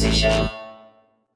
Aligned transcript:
Kugelsicher, 0.00 0.50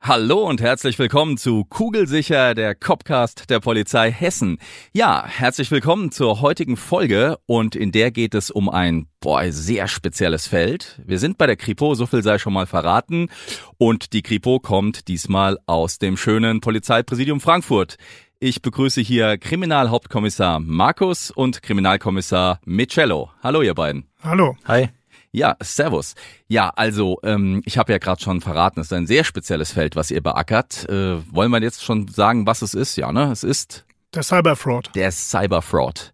Hallo 0.00 0.48
und 0.48 0.62
herzlich 0.62 0.98
willkommen 0.98 1.36
zu 1.36 1.64
Kugelsicher, 1.64 2.54
der 2.54 2.74
Copcast 2.74 3.50
der 3.50 3.60
Polizei 3.60 4.10
Hessen. 4.10 4.56
Ja, 4.94 5.26
herzlich 5.26 5.70
willkommen 5.70 6.10
zur 6.10 6.40
heutigen 6.40 6.78
Folge 6.78 7.36
und 7.44 7.76
in 7.76 7.92
der 7.92 8.10
geht 8.10 8.34
es 8.34 8.50
um 8.50 8.70
ein 8.70 9.06
boah, 9.20 9.44
sehr 9.52 9.86
spezielles 9.86 10.46
Feld. 10.46 10.98
Wir 11.04 11.18
sind 11.18 11.36
bei 11.36 11.46
der 11.46 11.56
Kripo, 11.56 11.94
so 11.94 12.06
viel 12.06 12.22
sei 12.22 12.38
schon 12.38 12.54
mal 12.54 12.64
verraten 12.64 13.28
und 13.76 14.14
die 14.14 14.22
Kripo 14.22 14.60
kommt 14.60 15.08
diesmal 15.08 15.58
aus 15.66 15.98
dem 15.98 16.16
schönen 16.16 16.62
Polizeipräsidium 16.62 17.40
Frankfurt. 17.40 17.96
Ich 18.40 18.62
begrüße 18.62 19.02
hier 19.02 19.36
Kriminalhauptkommissar 19.36 20.58
Markus 20.60 21.30
und 21.30 21.62
Kriminalkommissar 21.62 22.60
Michello. 22.64 23.30
Hallo 23.42 23.60
ihr 23.60 23.74
beiden. 23.74 24.06
Hallo. 24.22 24.56
Hi. 24.66 24.88
Ja, 25.34 25.56
Servus. 25.60 26.14
Ja, 26.46 26.68
also 26.76 27.18
ähm, 27.24 27.60
ich 27.64 27.76
habe 27.76 27.90
ja 27.90 27.98
gerade 27.98 28.22
schon 28.22 28.40
verraten, 28.40 28.78
es 28.78 28.86
ist 28.86 28.92
ein 28.92 29.08
sehr 29.08 29.24
spezielles 29.24 29.72
Feld, 29.72 29.96
was 29.96 30.12
ihr 30.12 30.22
beackert. 30.22 30.88
Äh, 30.88 31.16
wollen 31.34 31.50
wir 31.50 31.60
jetzt 31.60 31.82
schon 31.82 32.06
sagen, 32.06 32.46
was 32.46 32.62
es 32.62 32.72
ist? 32.74 32.94
Ja, 32.96 33.10
ne? 33.10 33.32
Es 33.32 33.42
ist 33.42 33.84
Der 34.14 34.22
Cyberfraud. 34.22 34.90
der 34.94 35.10
Cyberfraud. 35.10 36.12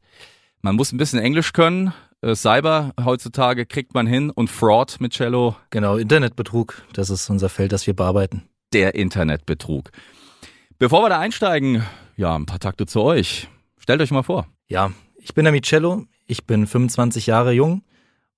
Man 0.62 0.75
muss 0.75 0.93
ein 0.93 0.97
bisschen 0.97 1.19
Englisch 1.19 1.53
können. 1.53 1.93
Äh, 2.23 2.35
Cyber 2.35 2.93
heutzutage 3.05 3.67
kriegt 3.67 3.93
man 3.93 4.07
hin 4.07 4.31
und 4.31 4.49
Fraud 4.49 4.97
mit 5.01 5.12
Cello, 5.12 5.55
Genau, 5.69 5.97
Internetbetrug. 5.99 6.83
Das 6.95 7.11
ist 7.11 7.29
unser 7.29 7.51
Feld, 7.51 7.73
das 7.73 7.87
wir 7.87 7.95
bearbeiten. 7.95 8.45
der 8.73 8.95
Internetbetrug. 8.95 9.91
Bevor 10.79 11.03
wir 11.03 11.11
da 11.11 11.19
einsteigen, 11.19 11.84
ja, 12.17 12.34
ein 12.34 12.47
paar 12.47 12.59
Takte 12.61 12.87
zu 12.87 13.03
euch. 13.03 13.49
Stellt 13.77 14.01
euch 14.01 14.12
mal 14.12 14.23
vor. 14.23 14.47
Ja, 14.69 14.93
ich 15.17 15.34
bin 15.34 15.45
der 15.45 15.53
Micello. 15.53 16.07
Ich 16.27 16.47
bin 16.47 16.67
25 16.67 17.27
Jahre 17.27 17.53
jung 17.53 17.83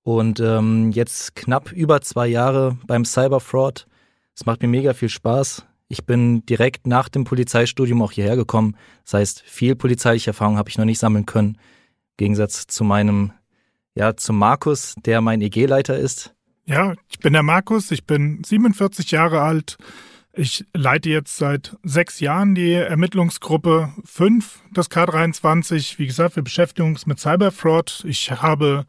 und 0.03 0.39
ähm, 0.39 0.91
jetzt 0.91 1.35
knapp 1.35 1.71
über 1.71 2.01
zwei 2.01 2.27
Jahre 2.27 2.77
beim 2.85 3.05
Cyberfraud. 3.05 3.87
Es 4.35 4.45
macht 4.45 4.61
mir 4.61 4.67
mega 4.67 4.93
viel 4.93 5.09
Spaß. 5.09 5.65
Ich 5.87 6.05
bin 6.05 6.45
direkt 6.45 6.87
nach 6.87 7.09
dem 7.09 7.23
Polizeistudium 7.23 8.01
auch 8.01 8.11
hierher 8.11 8.35
gekommen. 8.35 8.75
Das 9.03 9.13
heißt, 9.13 9.41
viel 9.41 9.75
polizeiliche 9.75 10.31
Erfahrung 10.31 10.57
habe 10.57 10.69
ich 10.69 10.77
noch 10.77 10.85
nicht 10.85 10.99
sammeln 10.99 11.25
können. 11.25 11.55
Im 11.55 12.17
Gegensatz 12.17 12.67
zu 12.67 12.83
meinem, 12.83 13.31
ja, 13.95 14.15
zu 14.15 14.33
Markus, 14.33 14.95
der 15.05 15.21
mein 15.21 15.41
EG-Leiter 15.41 15.97
ist. 15.97 16.33
Ja, 16.65 16.95
ich 17.09 17.19
bin 17.19 17.33
der 17.33 17.43
Markus, 17.43 17.91
ich 17.91 18.05
bin 18.05 18.41
47 18.43 19.11
Jahre 19.11 19.41
alt. 19.41 19.77
Ich 20.35 20.65
leite 20.73 21.09
jetzt 21.09 21.37
seit 21.37 21.77
sechs 21.83 22.19
Jahren 22.19 22.55
die 22.55 22.71
Ermittlungsgruppe 22.71 23.93
5 24.03 24.61
des 24.71 24.89
K23. 24.89 25.99
Wie 25.99 26.07
gesagt, 26.07 26.35
wir 26.37 26.43
beschäftigen 26.43 26.89
uns 26.89 27.05
mit 27.05 27.19
Cyberfraud. 27.19 28.03
Ich 28.07 28.31
habe 28.31 28.85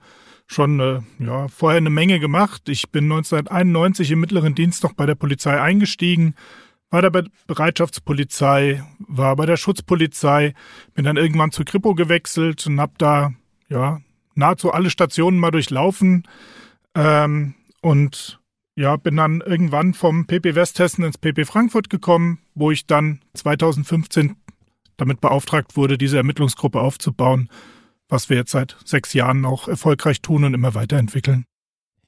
schon 0.47 0.81
äh, 0.81 1.01
ja, 1.19 1.49
vorher 1.49 1.79
eine 1.79 1.91
Menge 1.91 2.21
gemacht. 2.21 2.69
Ich 2.69 2.91
bin 2.91 3.05
1991 3.05 4.11
im 4.11 4.21
mittleren 4.21 4.55
Dienst 4.55 4.83
noch 4.83 4.93
bei 4.93 5.07
der 5.07 5.15
Polizei 5.15 5.61
eingestiegen, 5.61 6.35
war 6.91 7.03
da 7.03 7.11
bei 7.11 7.23
der 7.23 7.31
Bereitschaftspolizei, 7.47 8.85
war 8.99 9.35
bei 9.37 9.47
der 9.47 9.57
Schutzpolizei, 9.57 10.55
bin 10.95 11.05
dann 11.05 11.17
irgendwann 11.17 11.51
zur 11.51 11.65
Kripo 11.65 11.95
gewechselt 11.95 12.67
und 12.67 12.81
habe 12.81 12.93
da 12.99 13.33
ja 13.69 14.01
nahezu 14.35 14.73
alle 14.73 14.91
Stationen 14.91 15.39
mal 15.39 15.51
durchlaufen. 15.51 16.25
Ähm, 16.95 17.55
und 17.81 18.41
ja, 18.77 18.97
bin 18.97 19.17
dann 19.17 19.41
irgendwann 19.41 19.95
vom 19.95 20.27
PP 20.27 20.55
Westhessen 20.55 21.05
ins 21.05 21.19
PP 21.19 21.45
Frankfurt 21.45 21.91
gekommen, 21.91 22.39
wo 22.55 22.71
ich 22.71 22.87
dann 22.87 23.21
2015 23.35 24.37
damit 24.97 25.21
beauftragt 25.21 25.77
wurde, 25.77 25.99
diese 25.99 26.17
Ermittlungsgruppe 26.17 26.81
aufzubauen, 26.81 27.49
was 28.09 28.29
wir 28.31 28.37
jetzt 28.37 28.51
seit 28.53 28.77
sechs 28.85 29.13
Jahren 29.15 29.45
auch 29.45 29.69
erfolgreich 29.69 30.21
tun 30.23 30.45
und 30.45 30.55
immer 30.55 30.75
weiterentwickeln. 30.75 31.45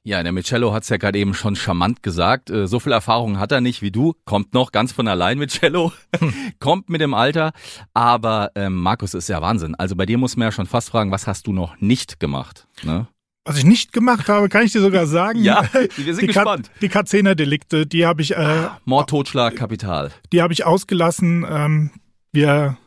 Ja, 0.03 0.23
der 0.23 0.31
Michello 0.31 0.73
hat's 0.73 0.87
ja 0.87 0.95
gerade 0.95 1.19
eben 1.19 1.33
schon 1.33 1.57
charmant 1.57 2.01
gesagt. 2.01 2.49
Äh, 2.49 2.67
So 2.67 2.79
viel 2.79 2.93
Erfahrung 2.93 3.39
hat 3.39 3.51
er 3.51 3.59
nicht 3.59 3.81
wie 3.81 3.91
du. 3.91 4.13
Kommt 4.23 4.53
noch 4.53 4.71
ganz 4.71 4.93
von 4.93 5.05
allein, 5.09 5.37
Michello. 5.37 5.91
Kommt 6.59 6.87
mit 6.89 7.01
dem 7.01 7.13
Alter. 7.13 7.51
Aber 7.93 8.51
ähm, 8.55 8.75
Markus 8.75 9.13
ist 9.13 9.27
ja 9.27 9.41
Wahnsinn. 9.41 9.75
Also 9.75 9.97
bei 9.97 10.05
dir 10.05 10.17
muss 10.17 10.37
man 10.37 10.45
ja 10.47 10.51
schon 10.53 10.65
fast 10.65 10.89
fragen, 10.91 11.11
was 11.11 11.27
hast 11.27 11.45
du 11.47 11.51
noch 11.51 11.79
nicht 11.81 12.21
gemacht? 12.21 12.67
Ne? 12.83 13.07
Was 13.43 13.57
ich 13.57 13.65
nicht 13.65 13.91
gemacht 13.91 14.29
habe, 14.29 14.47
kann 14.47 14.63
ich 14.63 14.71
dir 14.71 14.79
sogar 14.81 15.07
sagen. 15.07 15.43
Ja, 15.43 15.67
wir 15.97 16.13
sind 16.15 16.21
die 16.21 16.27
gespannt. 16.27 16.69
K- 16.69 16.79
die 16.81 16.89
K10er-Delikte, 16.89 17.85
die 17.85 18.05
habe 18.05 18.21
ich, 18.21 18.33
äh, 18.35 18.69
Mord, 18.85 19.09
Totschlag, 19.09 19.57
Kapital. 19.57 20.11
die 20.31 20.41
habe 20.41 20.53
ich 20.53 20.65
ausgelassen. 20.65 21.45
Ähm, 21.49 21.91
wir, 22.31 22.77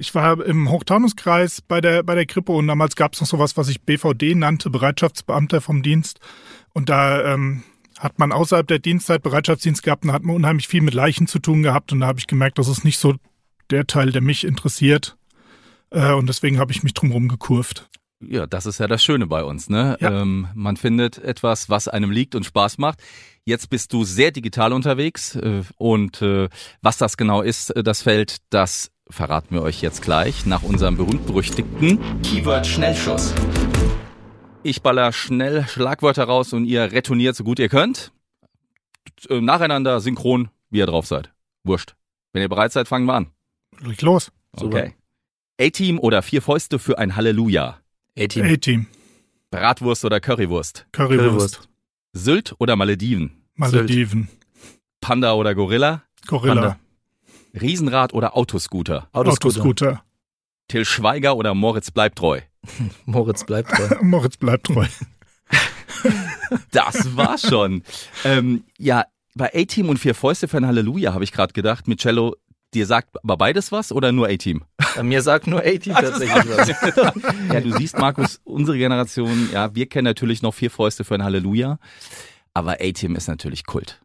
ich 0.00 0.14
war 0.14 0.42
im 0.44 0.70
Hochtaunuskreis 0.70 1.60
bei 1.60 1.82
der, 1.82 2.02
bei 2.02 2.14
der 2.14 2.24
Kripo 2.24 2.58
und 2.58 2.66
damals 2.66 2.96
gab 2.96 3.12
es 3.12 3.20
noch 3.20 3.28
sowas, 3.28 3.58
was 3.58 3.68
ich 3.68 3.82
BVD 3.82 4.34
nannte, 4.34 4.70
Bereitschaftsbeamter 4.70 5.60
vom 5.60 5.82
Dienst. 5.82 6.20
Und 6.72 6.88
da 6.88 7.34
ähm, 7.34 7.62
hat 7.98 8.18
man 8.18 8.32
außerhalb 8.32 8.66
der 8.66 8.78
Dienstzeit 8.78 9.22
Bereitschaftsdienst 9.22 9.82
gehabt 9.82 10.04
und 10.04 10.08
da 10.08 10.14
hat 10.14 10.22
man 10.22 10.34
unheimlich 10.34 10.68
viel 10.68 10.80
mit 10.80 10.94
Leichen 10.94 11.26
zu 11.26 11.38
tun 11.38 11.62
gehabt. 11.62 11.92
Und 11.92 12.00
da 12.00 12.06
habe 12.06 12.18
ich 12.18 12.26
gemerkt, 12.26 12.58
das 12.58 12.66
ist 12.66 12.82
nicht 12.82 12.98
so 12.98 13.14
der 13.68 13.86
Teil, 13.86 14.10
der 14.10 14.22
mich 14.22 14.44
interessiert. 14.44 15.18
Äh, 15.90 16.12
und 16.12 16.28
deswegen 16.28 16.58
habe 16.58 16.72
ich 16.72 16.82
mich 16.82 16.94
drumherum 16.94 17.28
gekurvt. 17.28 17.90
Ja, 18.26 18.46
das 18.46 18.64
ist 18.64 18.80
ja 18.80 18.86
das 18.86 19.04
Schöne 19.04 19.26
bei 19.26 19.44
uns, 19.44 19.68
ne? 19.68 19.98
Ja. 20.00 20.22
Ähm, 20.22 20.48
man 20.54 20.76
findet 20.76 21.18
etwas, 21.18 21.68
was 21.68 21.88
einem 21.88 22.10
liegt 22.10 22.34
und 22.34 22.44
Spaß 22.44 22.78
macht. 22.78 23.02
Jetzt 23.44 23.70
bist 23.70 23.92
du 23.92 24.04
sehr 24.04 24.30
digital 24.30 24.72
unterwegs 24.72 25.36
äh, 25.36 25.62
und 25.76 26.22
äh, 26.22 26.48
was 26.82 26.98
das 26.98 27.16
genau 27.16 27.42
ist, 27.42 27.70
äh, 27.70 27.82
das 27.82 28.02
Feld, 28.02 28.38
das 28.50 28.90
verraten 29.10 29.54
wir 29.54 29.62
euch 29.62 29.82
jetzt 29.82 30.02
gleich 30.02 30.46
nach 30.46 30.62
unserem 30.62 30.96
berühmt-berüchtigten 30.96 31.98
Keyword 32.22 32.66
Schnellschuss. 32.66 33.34
Ich 34.62 34.82
baller 34.82 35.12
schnell 35.12 35.66
Schlagwörter 35.66 36.24
raus 36.24 36.52
und 36.52 36.64
ihr 36.64 36.92
retourniert 36.92 37.34
so 37.36 37.44
gut 37.44 37.58
ihr 37.58 37.68
könnt. 37.68 38.12
Äh, 39.28 39.40
Nacheinander, 39.40 40.00
synchron, 40.00 40.50
wie 40.70 40.78
ihr 40.78 40.86
drauf 40.86 41.06
seid. 41.06 41.32
Wurscht. 41.64 41.94
Wenn 42.32 42.42
ihr 42.42 42.48
bereit 42.48 42.72
seid, 42.72 42.88
fangen 42.88 43.06
wir 43.06 43.14
an. 43.14 43.26
Leg 43.80 44.00
los. 44.02 44.30
Okay. 44.52 44.94
A-Team 45.60 45.98
oder 45.98 46.22
vier 46.22 46.42
Fäuste 46.42 46.78
für 46.78 46.98
ein 46.98 47.16
Halleluja. 47.16 47.78
A-Team. 48.18 48.44
A-Team. 48.46 48.86
Bratwurst 49.50 50.04
oder 50.04 50.20
Currywurst. 50.20 50.86
Currywurst. 50.92 51.18
Currywurst. 51.20 51.68
Sylt 52.12 52.54
oder 52.58 52.76
Malediven? 52.76 53.44
Malediven. 53.54 54.28
Panda 55.00 55.34
oder 55.34 55.54
Gorilla? 55.54 56.02
Gorilla. 56.26 56.54
Panda. 56.54 56.78
Riesenrad 57.58 58.12
oder 58.12 58.36
Autoscooter? 58.36 59.08
Autoscooter. 59.12 59.60
Autoscooter. 59.60 60.02
Till 60.68 60.84
Schweiger 60.84 61.36
oder 61.36 61.54
Moritz 61.54 61.90
bleibt 61.90 62.18
treu? 62.18 62.40
Moritz 63.06 63.44
bleibt 63.44 63.70
treu. 63.70 63.88
Moritz 64.02 64.36
bleibt 64.36 64.66
treu. 64.66 64.86
Das 66.72 67.16
war's 67.16 67.42
schon. 67.48 67.82
ähm, 68.24 68.64
ja, 68.78 69.04
bei 69.34 69.52
A-Team 69.54 69.88
und 69.88 69.98
Vier 69.98 70.14
Fäuste 70.14 70.48
für 70.48 70.56
ein 70.56 70.66
Halleluja 70.66 71.12
habe 71.14 71.22
ich 71.24 71.32
gerade 71.32 71.52
gedacht, 71.52 71.86
Micello, 71.86 72.34
dir 72.74 72.86
sagt 72.86 73.16
aber 73.22 73.36
beides 73.36 73.70
was 73.72 73.92
oder 73.92 74.10
nur 74.10 74.28
A-Team? 74.28 74.64
Äh, 74.96 75.02
Mir 75.02 75.22
sagt 75.22 75.46
nur 75.46 75.60
A-Team 75.60 75.94
tatsächlich 75.94 76.44
was. 76.48 76.68
Ja, 77.52 77.60
du 77.60 77.72
siehst, 77.76 77.98
Markus, 77.98 78.40
unsere 78.44 78.78
Generation, 78.78 79.50
ja, 79.52 79.74
wir 79.74 79.86
kennen 79.86 80.04
natürlich 80.06 80.42
noch 80.42 80.54
Vier 80.54 80.70
Fäuste 80.70 81.04
für 81.04 81.14
ein 81.14 81.22
Halleluja, 81.24 81.78
aber 82.54 82.78
A-Team 82.80 83.14
ist 83.16 83.28
natürlich 83.28 83.64
Kult. 83.66 84.00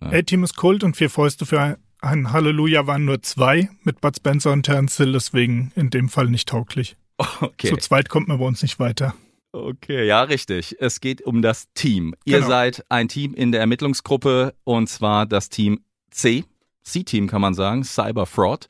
A-Team 0.00 0.44
ist 0.44 0.56
Kult 0.56 0.84
und 0.84 0.96
vier 0.96 1.10
Fäuste 1.10 1.44
für 1.44 1.78
ein 2.00 2.32
Halleluja 2.32 2.86
waren 2.86 3.04
nur 3.04 3.22
zwei 3.22 3.68
mit 3.82 4.00
Bud 4.00 4.16
Spencer 4.16 4.52
und 4.52 4.64
Terence 4.64 4.96
Hill, 4.96 5.12
deswegen 5.12 5.72
in 5.74 5.90
dem 5.90 6.08
Fall 6.08 6.28
nicht 6.28 6.48
tauglich. 6.48 6.96
Okay. 7.40 7.70
Zu 7.70 7.76
zweit 7.78 8.08
kommt 8.08 8.28
man 8.28 8.38
bei 8.38 8.44
uns 8.44 8.62
nicht 8.62 8.78
weiter. 8.78 9.12
Okay, 9.50 10.06
ja, 10.06 10.22
richtig. 10.22 10.76
Es 10.78 11.00
geht 11.00 11.20
um 11.22 11.42
das 11.42 11.66
Team. 11.74 12.14
Ihr 12.24 12.36
Genau. 12.36 12.48
seid 12.48 12.84
ein 12.90 13.08
Team 13.08 13.34
in 13.34 13.50
der 13.50 13.60
Ermittlungsgruppe 13.60 14.54
und 14.62 14.88
zwar 14.88 15.26
das 15.26 15.48
Team 15.48 15.80
C. 16.10 16.44
C-Team 16.84 17.26
kann 17.26 17.40
man 17.40 17.54
sagen, 17.54 17.82
Cyber 17.82 18.24
Fraud. 18.26 18.68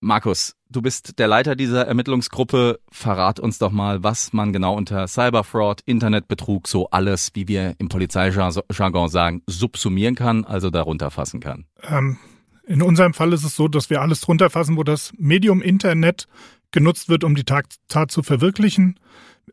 Markus, 0.00 0.56
du 0.72 0.82
bist 0.82 1.18
der 1.18 1.28
Leiter 1.28 1.54
dieser 1.54 1.86
Ermittlungsgruppe. 1.86 2.80
Verrat 2.90 3.38
uns 3.38 3.58
doch 3.58 3.70
mal, 3.70 4.02
was 4.02 4.32
man 4.32 4.52
genau 4.52 4.74
unter 4.76 5.06
Cyberfraud, 5.06 5.82
Internetbetrug, 5.84 6.66
so 6.66 6.88
alles, 6.90 7.30
wie 7.34 7.48
wir 7.48 7.74
im 7.78 7.88
Polizeijargon 7.88 9.08
sagen, 9.08 9.42
subsumieren 9.46 10.14
kann, 10.14 10.44
also 10.44 10.70
darunter 10.70 11.10
fassen 11.10 11.40
kann. 11.40 11.66
Ähm, 11.82 12.18
in 12.66 12.82
unserem 12.82 13.14
Fall 13.14 13.32
ist 13.32 13.44
es 13.44 13.56
so, 13.56 13.68
dass 13.68 13.90
wir 13.90 14.00
alles 14.00 14.20
drunter 14.20 14.50
fassen, 14.50 14.76
wo 14.76 14.82
das 14.82 15.12
Medium 15.18 15.62
Internet 15.62 16.26
genutzt 16.70 17.08
wird, 17.08 17.24
um 17.24 17.34
die 17.34 17.44
Tat, 17.44 17.66
Tat 17.88 18.10
zu 18.10 18.22
verwirklichen. 18.22 18.98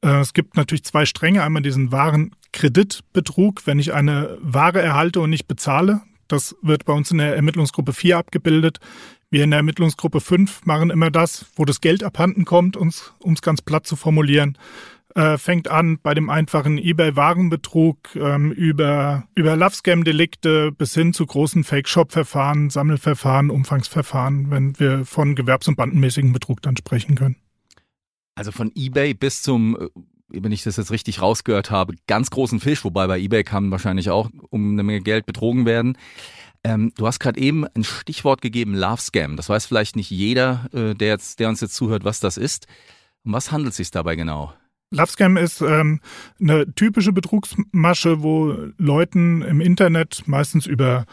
Äh, 0.01 0.19
es 0.19 0.33
gibt 0.33 0.56
natürlich 0.56 0.83
zwei 0.83 1.06
Stränge. 1.06 1.44
Einmal 1.44 1.62
diesen 1.62 1.92
wahren 1.92 2.36
Kreditbetrug, 2.54 3.68
wenn 3.68 3.80
ich 3.80 3.94
eine 3.94 4.38
Ware 4.42 4.81
erhalte 4.81 5.19
und 5.19 5.30
nicht 5.30 5.48
bezahle. 5.48 6.01
Das 6.27 6.56
wird 6.62 6.86
bei 6.86 6.94
uns 6.94 7.12
in 7.12 7.18
der 7.18 7.36
Ermittlungsgruppe 7.36 7.92
4 7.92 8.18
abgebildet. 8.18 8.80
Wir 9.31 9.43
in 9.43 9.51
der 9.51 9.57
Ermittlungsgruppe 9.57 10.21
5 10.21 10.65
machen 10.65 10.89
immer 10.89 11.11
das, 11.11 11.45
wo 11.55 11.63
das 11.63 11.81
Geld 11.81 12.03
abhanden 12.03 12.45
kommt, 12.45 12.75
um 12.75 12.87
es 12.87 13.41
ganz 13.41 13.61
platt 13.61 13.85
zu 13.85 13.95
formulieren. 13.95 14.57
Äh, 15.15 15.37
fängt 15.37 15.67
an 15.67 15.99
bei 16.01 16.13
dem 16.13 16.29
einfachen 16.29 16.77
eBay-Warenbetrug 16.77 18.15
ähm, 18.15 18.51
über, 18.51 19.27
über 19.35 19.55
Love-Scam-Delikte 19.55 20.71
bis 20.71 20.93
hin 20.93 21.13
zu 21.13 21.25
großen 21.25 21.63
Fake-Shop-Verfahren, 21.63 22.69
Sammelverfahren, 22.69 23.49
Umfangsverfahren, 23.49 24.51
wenn 24.51 24.79
wir 24.79 25.05
von 25.05 25.35
gewerbs- 25.35 25.67
und 25.67 25.77
bandenmäßigen 25.77 26.31
Betrug 26.31 26.61
dann 26.61 26.77
sprechen 26.77 27.15
können. 27.15 27.37
Also 28.35 28.51
von 28.51 28.71
eBay 28.75 29.13
bis 29.13 29.41
zum, 29.41 29.75
äh, 29.79 29.89
wenn 30.29 30.51
ich 30.51 30.63
das 30.63 30.77
jetzt 30.77 30.91
richtig 30.91 31.21
rausgehört 31.21 31.71
habe, 31.71 31.95
ganz 32.07 32.29
großen 32.29 32.59
Fisch, 32.59 32.83
wobei 32.83 33.07
bei 33.07 33.19
eBay 33.19 33.43
kann 33.43 33.71
wahrscheinlich 33.71 34.11
auch 34.11 34.29
um 34.49 34.73
eine 34.73 34.83
Menge 34.83 35.01
Geld 35.01 35.25
betrogen 35.25 35.65
werden. 35.65 35.97
Ähm, 36.63 36.91
du 36.95 37.07
hast 37.07 37.19
gerade 37.19 37.39
eben 37.39 37.65
ein 37.67 37.83
Stichwort 37.83 38.41
gegeben, 38.41 38.75
Love 38.75 39.01
Scam. 39.01 39.38
Das 39.38 39.50
weiß 39.50 39.65
vielleicht 39.65 39.95
nicht 39.95 40.09
jeder, 40.09 40.69
äh, 40.73 40.94
der, 40.94 41.09
jetzt, 41.09 41.39
der 41.39 41.50
uns 41.50 41.61
jetzt 41.61 41.75
zuhört, 41.75 42.03
was 42.03 42.19
das 42.19 42.38
ist. 42.38 42.67
Um 43.23 43.33
was 43.33 43.51
handelt 43.51 43.71
es 43.71 43.77
sich 43.77 43.91
dabei 43.91 44.15
genau? 44.15 44.53
Love 44.91 45.11
Scam 45.11 45.38
ist 45.38 45.61
ähm, 45.61 46.00
eine 46.39 46.73
typische 46.73 47.13
Betrugsmasche, 47.13 48.23
wo 48.23 48.56
Leuten 48.77 49.41
im 49.41 49.61
Internet 49.61 50.23
meistens 50.25 50.65
über 50.65 51.06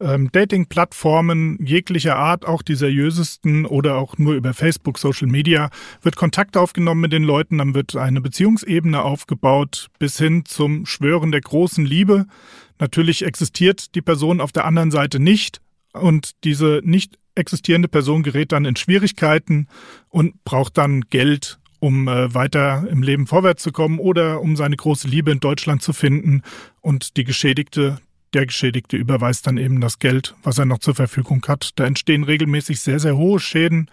ähm, 0.00 0.30
Dating-Plattformen 0.32 1.58
jeglicher 1.64 2.16
Art, 2.16 2.46
auch 2.46 2.62
die 2.62 2.74
seriösesten 2.74 3.66
oder 3.66 3.96
auch 3.96 4.18
nur 4.18 4.34
über 4.34 4.54
Facebook, 4.54 4.98
Social 4.98 5.28
Media, 5.28 5.70
wird 6.02 6.16
Kontakt 6.16 6.56
aufgenommen 6.56 7.00
mit 7.00 7.12
den 7.12 7.24
Leuten, 7.24 7.58
dann 7.58 7.74
wird 7.74 7.96
eine 7.96 8.20
Beziehungsebene 8.20 9.02
aufgebaut 9.02 9.88
bis 9.98 10.18
hin 10.18 10.44
zum 10.44 10.86
Schwören 10.86 11.32
der 11.32 11.40
großen 11.40 11.84
Liebe. 11.84 12.26
Natürlich 12.78 13.24
existiert 13.24 13.94
die 13.94 14.02
Person 14.02 14.40
auf 14.40 14.52
der 14.52 14.64
anderen 14.64 14.90
Seite 14.90 15.20
nicht 15.20 15.60
und 15.92 16.32
diese 16.44 16.80
nicht 16.84 17.18
existierende 17.34 17.88
Person 17.88 18.22
gerät 18.22 18.52
dann 18.52 18.64
in 18.64 18.76
Schwierigkeiten 18.76 19.68
und 20.08 20.44
braucht 20.44 20.78
dann 20.78 21.02
Geld, 21.02 21.58
um 21.80 22.08
äh, 22.08 22.32
weiter 22.34 22.86
im 22.88 23.02
Leben 23.02 23.26
vorwärts 23.26 23.62
zu 23.62 23.72
kommen 23.72 23.98
oder 23.98 24.40
um 24.40 24.56
seine 24.56 24.76
große 24.76 25.08
Liebe 25.08 25.30
in 25.30 25.40
Deutschland 25.40 25.82
zu 25.82 25.92
finden. 25.92 26.42
Und 26.80 27.16
die 27.16 27.24
Geschädigte 27.24 27.98
der 28.34 28.46
Geschädigte 28.46 28.96
überweist 28.96 29.46
dann 29.46 29.58
eben 29.58 29.80
das 29.80 29.98
Geld, 29.98 30.34
was 30.42 30.58
er 30.58 30.64
noch 30.64 30.78
zur 30.78 30.94
Verfügung 30.94 31.44
hat. 31.46 31.70
Da 31.76 31.84
entstehen 31.84 32.24
regelmäßig 32.24 32.80
sehr, 32.80 32.98
sehr 32.98 33.16
hohe 33.16 33.38
Schäden. 33.38 33.88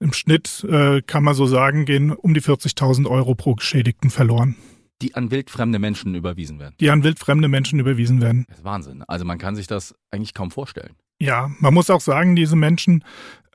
Im 0.00 0.12
Schnitt 0.12 0.64
äh, 0.70 1.02
kann 1.02 1.24
man 1.24 1.34
so 1.34 1.46
sagen, 1.46 1.84
gehen 1.84 2.12
um 2.12 2.34
die 2.34 2.42
40.000 2.42 3.08
Euro 3.08 3.34
pro 3.34 3.54
Geschädigten 3.54 4.10
verloren. 4.10 4.56
Die 5.02 5.14
an 5.14 5.30
wildfremde 5.30 5.78
Menschen 5.78 6.14
überwiesen 6.14 6.58
werden. 6.58 6.74
Die 6.80 6.90
an 6.90 7.02
wildfremde 7.02 7.48
Menschen 7.48 7.78
überwiesen 7.78 8.20
werden. 8.20 8.44
Das 8.48 8.58
ist 8.58 8.64
Wahnsinn. 8.64 9.02
Also 9.06 9.24
man 9.24 9.38
kann 9.38 9.56
sich 9.56 9.66
das 9.66 9.94
eigentlich 10.10 10.34
kaum 10.34 10.50
vorstellen. 10.50 10.94
Ja, 11.20 11.50
man 11.58 11.74
muss 11.74 11.90
auch 11.90 12.00
sagen, 12.00 12.36
diese 12.36 12.56
Menschen 12.56 13.04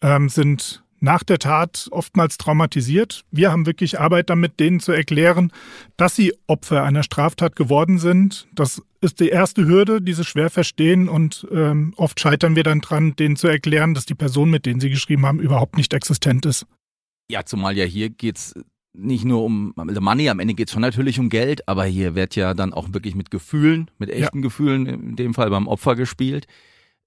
ähm, 0.01 0.29
sind 0.29 0.83
nach 1.01 1.23
der 1.23 1.39
Tat 1.39 1.87
oftmals 1.91 2.37
traumatisiert. 2.37 3.23
Wir 3.31 3.51
haben 3.51 3.65
wirklich 3.65 3.99
Arbeit 3.99 4.29
damit, 4.29 4.59
denen 4.59 4.79
zu 4.79 4.91
erklären, 4.91 5.51
dass 5.97 6.15
sie 6.15 6.33
Opfer 6.47 6.83
einer 6.83 7.03
Straftat 7.03 7.55
geworden 7.55 7.99
sind. 7.99 8.47
Das 8.53 8.81
ist 9.01 9.19
die 9.19 9.29
erste 9.29 9.65
Hürde, 9.65 10.01
die 10.01 10.13
sie 10.13 10.25
schwer 10.25 10.49
verstehen 10.49 11.07
und 11.07 11.47
ähm, 11.51 11.93
oft 11.95 12.19
scheitern 12.19 12.55
wir 12.55 12.63
dann 12.63 12.81
dran, 12.81 13.15
denen 13.15 13.37
zu 13.37 13.47
erklären, 13.47 13.93
dass 13.93 14.05
die 14.05 14.15
Person, 14.15 14.49
mit 14.49 14.65
denen 14.65 14.79
sie 14.79 14.89
geschrieben 14.89 15.25
haben, 15.25 15.39
überhaupt 15.39 15.77
nicht 15.77 15.93
existent 15.93 16.45
ist. 16.45 16.65
Ja, 17.31 17.45
zumal 17.45 17.77
ja 17.77 17.85
hier 17.85 18.09
geht's 18.09 18.53
nicht 18.99 19.25
nur 19.25 19.43
um 19.43 19.73
also 19.75 20.01
Money, 20.01 20.29
am 20.29 20.39
Ende 20.39 20.53
geht's 20.53 20.71
schon 20.71 20.81
natürlich 20.81 21.19
um 21.19 21.29
Geld, 21.29 21.67
aber 21.67 21.85
hier 21.85 22.15
wird 22.15 22.35
ja 22.35 22.53
dann 22.53 22.73
auch 22.73 22.93
wirklich 22.93 23.15
mit 23.15 23.31
Gefühlen, 23.31 23.89
mit 23.97 24.09
echten 24.09 24.39
ja. 24.39 24.43
Gefühlen, 24.43 24.85
in 24.85 25.15
dem 25.15 25.33
Fall 25.33 25.49
beim 25.49 25.67
Opfer 25.67 25.95
gespielt 25.95 26.47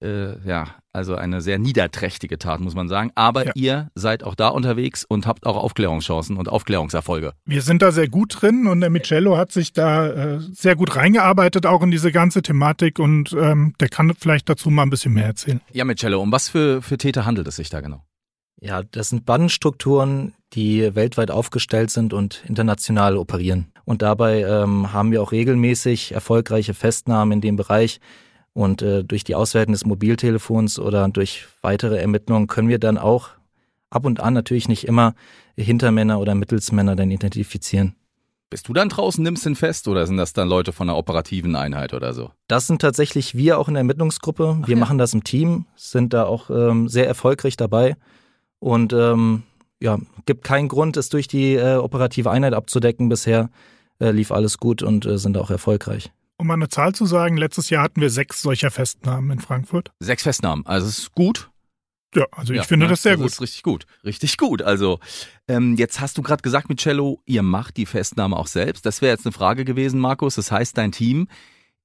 äh, 0.03 0.47
ja, 0.47 0.67
also 0.91 1.15
eine 1.15 1.41
sehr 1.41 1.57
niederträchtige 1.57 2.37
Tat, 2.37 2.59
muss 2.59 2.75
man 2.75 2.87
sagen. 2.87 3.11
Aber 3.15 3.45
ja. 3.45 3.51
ihr 3.55 3.91
seid 3.95 4.23
auch 4.23 4.35
da 4.35 4.49
unterwegs 4.49 5.05
und 5.05 5.25
habt 5.25 5.45
auch 5.45 5.57
Aufklärungschancen 5.57 6.37
und 6.37 6.49
Aufklärungserfolge. 6.49 7.33
Wir 7.45 7.61
sind 7.61 7.81
da 7.81 7.91
sehr 7.91 8.09
gut 8.09 8.41
drin 8.41 8.67
und 8.67 8.81
der 8.81 8.89
Michello 8.89 9.37
hat 9.37 9.51
sich 9.51 9.73
da 9.73 10.07
äh, 10.35 10.39
sehr 10.39 10.75
gut 10.75 10.95
reingearbeitet, 10.95 11.65
auch 11.65 11.81
in 11.81 11.91
diese 11.91 12.11
ganze 12.11 12.41
Thematik 12.41 12.99
und 12.99 13.33
ähm, 13.39 13.73
der 13.79 13.89
kann 13.89 14.13
vielleicht 14.17 14.49
dazu 14.49 14.69
mal 14.69 14.83
ein 14.83 14.89
bisschen 14.89 15.13
mehr 15.13 15.25
erzählen. 15.25 15.61
Ja, 15.71 15.85
Michello, 15.85 16.21
um 16.21 16.31
was 16.31 16.49
für, 16.49 16.81
für 16.81 16.97
Täter 16.97 17.25
handelt 17.25 17.47
es 17.47 17.55
sich 17.55 17.69
da 17.69 17.81
genau? 17.81 18.03
Ja, 18.63 18.81
das 18.81 19.09
sind 19.09 19.25
Bandenstrukturen, 19.25 20.33
die 20.53 20.95
weltweit 20.95 21.31
aufgestellt 21.31 21.89
sind 21.91 22.13
und 22.13 22.43
international 22.47 23.17
operieren. 23.17 23.73
Und 23.83 24.01
dabei 24.01 24.43
ähm, 24.43 24.93
haben 24.93 25.11
wir 25.11 25.21
auch 25.21 25.33
regelmäßig 25.33 26.13
erfolgreiche 26.13 26.73
Festnahmen 26.73 27.33
in 27.33 27.41
dem 27.41 27.57
Bereich. 27.57 27.99
Und 28.53 28.81
äh, 28.81 29.03
durch 29.03 29.25
die 29.25 29.35
Auswertung 29.35 29.73
des 29.73 29.85
Mobiltelefons 29.85 30.79
oder 30.79 31.09
durch 31.09 31.45
weitere 31.61 31.99
Ermittlungen 31.99 32.47
können 32.47 32.69
wir 32.69 32.79
dann 32.79 32.97
auch 32.97 33.31
ab 33.89 34.05
und 34.05 34.21
an 34.21 34.33
natürlich 34.33 34.69
nicht 34.69 34.87
immer 34.87 35.13
Hintermänner 35.57 36.19
oder 36.19 36.33
Mittelsmänner 36.33 36.95
dann 36.95 37.11
identifizieren. 37.11 37.95
Bist 38.49 38.69
du 38.69 38.73
dann 38.73 38.87
draußen, 38.87 39.21
nimmst 39.21 39.45
ihn 39.45 39.55
fest 39.55 39.89
oder 39.89 40.07
sind 40.07 40.15
das 40.15 40.31
dann 40.31 40.47
Leute 40.47 40.71
von 40.71 40.87
einer 40.87 40.97
operativen 40.97 41.57
Einheit 41.57 41.93
oder 41.93 42.13
so? 42.13 42.31
Das 42.47 42.67
sind 42.67 42.81
tatsächlich 42.81 43.35
wir 43.35 43.59
auch 43.59 43.67
in 43.67 43.73
der 43.73 43.81
Ermittlungsgruppe. 43.81 44.61
Wir 44.65 44.75
ja. 44.75 44.79
machen 44.79 44.97
das 44.97 45.13
im 45.13 45.25
Team, 45.25 45.65
sind 45.75 46.13
da 46.13 46.23
auch 46.25 46.49
ähm, 46.49 46.87
sehr 46.87 47.07
erfolgreich 47.07 47.57
dabei 47.57 47.97
und 48.63 48.93
ähm, 48.93 49.43
ja, 49.81 49.99
gibt 50.25 50.45
keinen 50.45 50.69
Grund, 50.69 50.95
es 50.95 51.09
durch 51.09 51.27
die 51.27 51.55
äh, 51.55 51.75
operative 51.75 52.31
Einheit 52.31 52.53
abzudecken. 52.53 53.09
Bisher 53.09 53.49
äh, 53.99 54.11
lief 54.11 54.31
alles 54.31 54.57
gut 54.57 54.81
und 54.81 55.05
äh, 55.05 55.17
sind 55.17 55.37
auch 55.37 55.49
erfolgreich. 55.49 56.11
Um 56.37 56.47
mal 56.47 56.53
eine 56.53 56.69
Zahl 56.69 56.95
zu 56.95 57.05
sagen, 57.05 57.35
letztes 57.35 57.69
Jahr 57.69 57.83
hatten 57.83 57.99
wir 57.99 58.09
sechs 58.09 58.41
solcher 58.41 58.71
Festnahmen 58.71 59.31
in 59.31 59.39
Frankfurt. 59.39 59.91
Sechs 59.99 60.23
Festnahmen, 60.23 60.65
also 60.65 60.87
es 60.87 60.97
ist 60.97 61.11
gut. 61.11 61.49
Ja, 62.15 62.25
also 62.31 62.53
ich 62.53 62.57
ja, 62.57 62.63
finde 62.63 62.85
ne? 62.85 62.91
das 62.91 63.03
sehr 63.03 63.13
also 63.13 63.23
gut. 63.23 63.31
Das 63.31 63.33
ist 63.33 63.41
richtig 63.41 63.63
gut, 63.63 63.85
richtig 64.05 64.37
gut. 64.37 64.61
Also 64.61 64.99
ähm, 65.49 65.75
jetzt 65.75 65.99
hast 65.99 66.17
du 66.17 66.21
gerade 66.21 66.41
gesagt, 66.41 66.69
Micello, 66.69 67.19
ihr 67.25 67.43
macht 67.43 67.75
die 67.75 67.85
Festnahme 67.85 68.37
auch 68.37 68.47
selbst. 68.47 68.85
Das 68.85 69.01
wäre 69.01 69.11
jetzt 69.11 69.25
eine 69.25 69.33
Frage 69.33 69.65
gewesen, 69.65 69.99
Markus. 69.99 70.35
Das 70.35 70.53
heißt, 70.53 70.77
dein 70.77 70.93
Team 70.93 71.27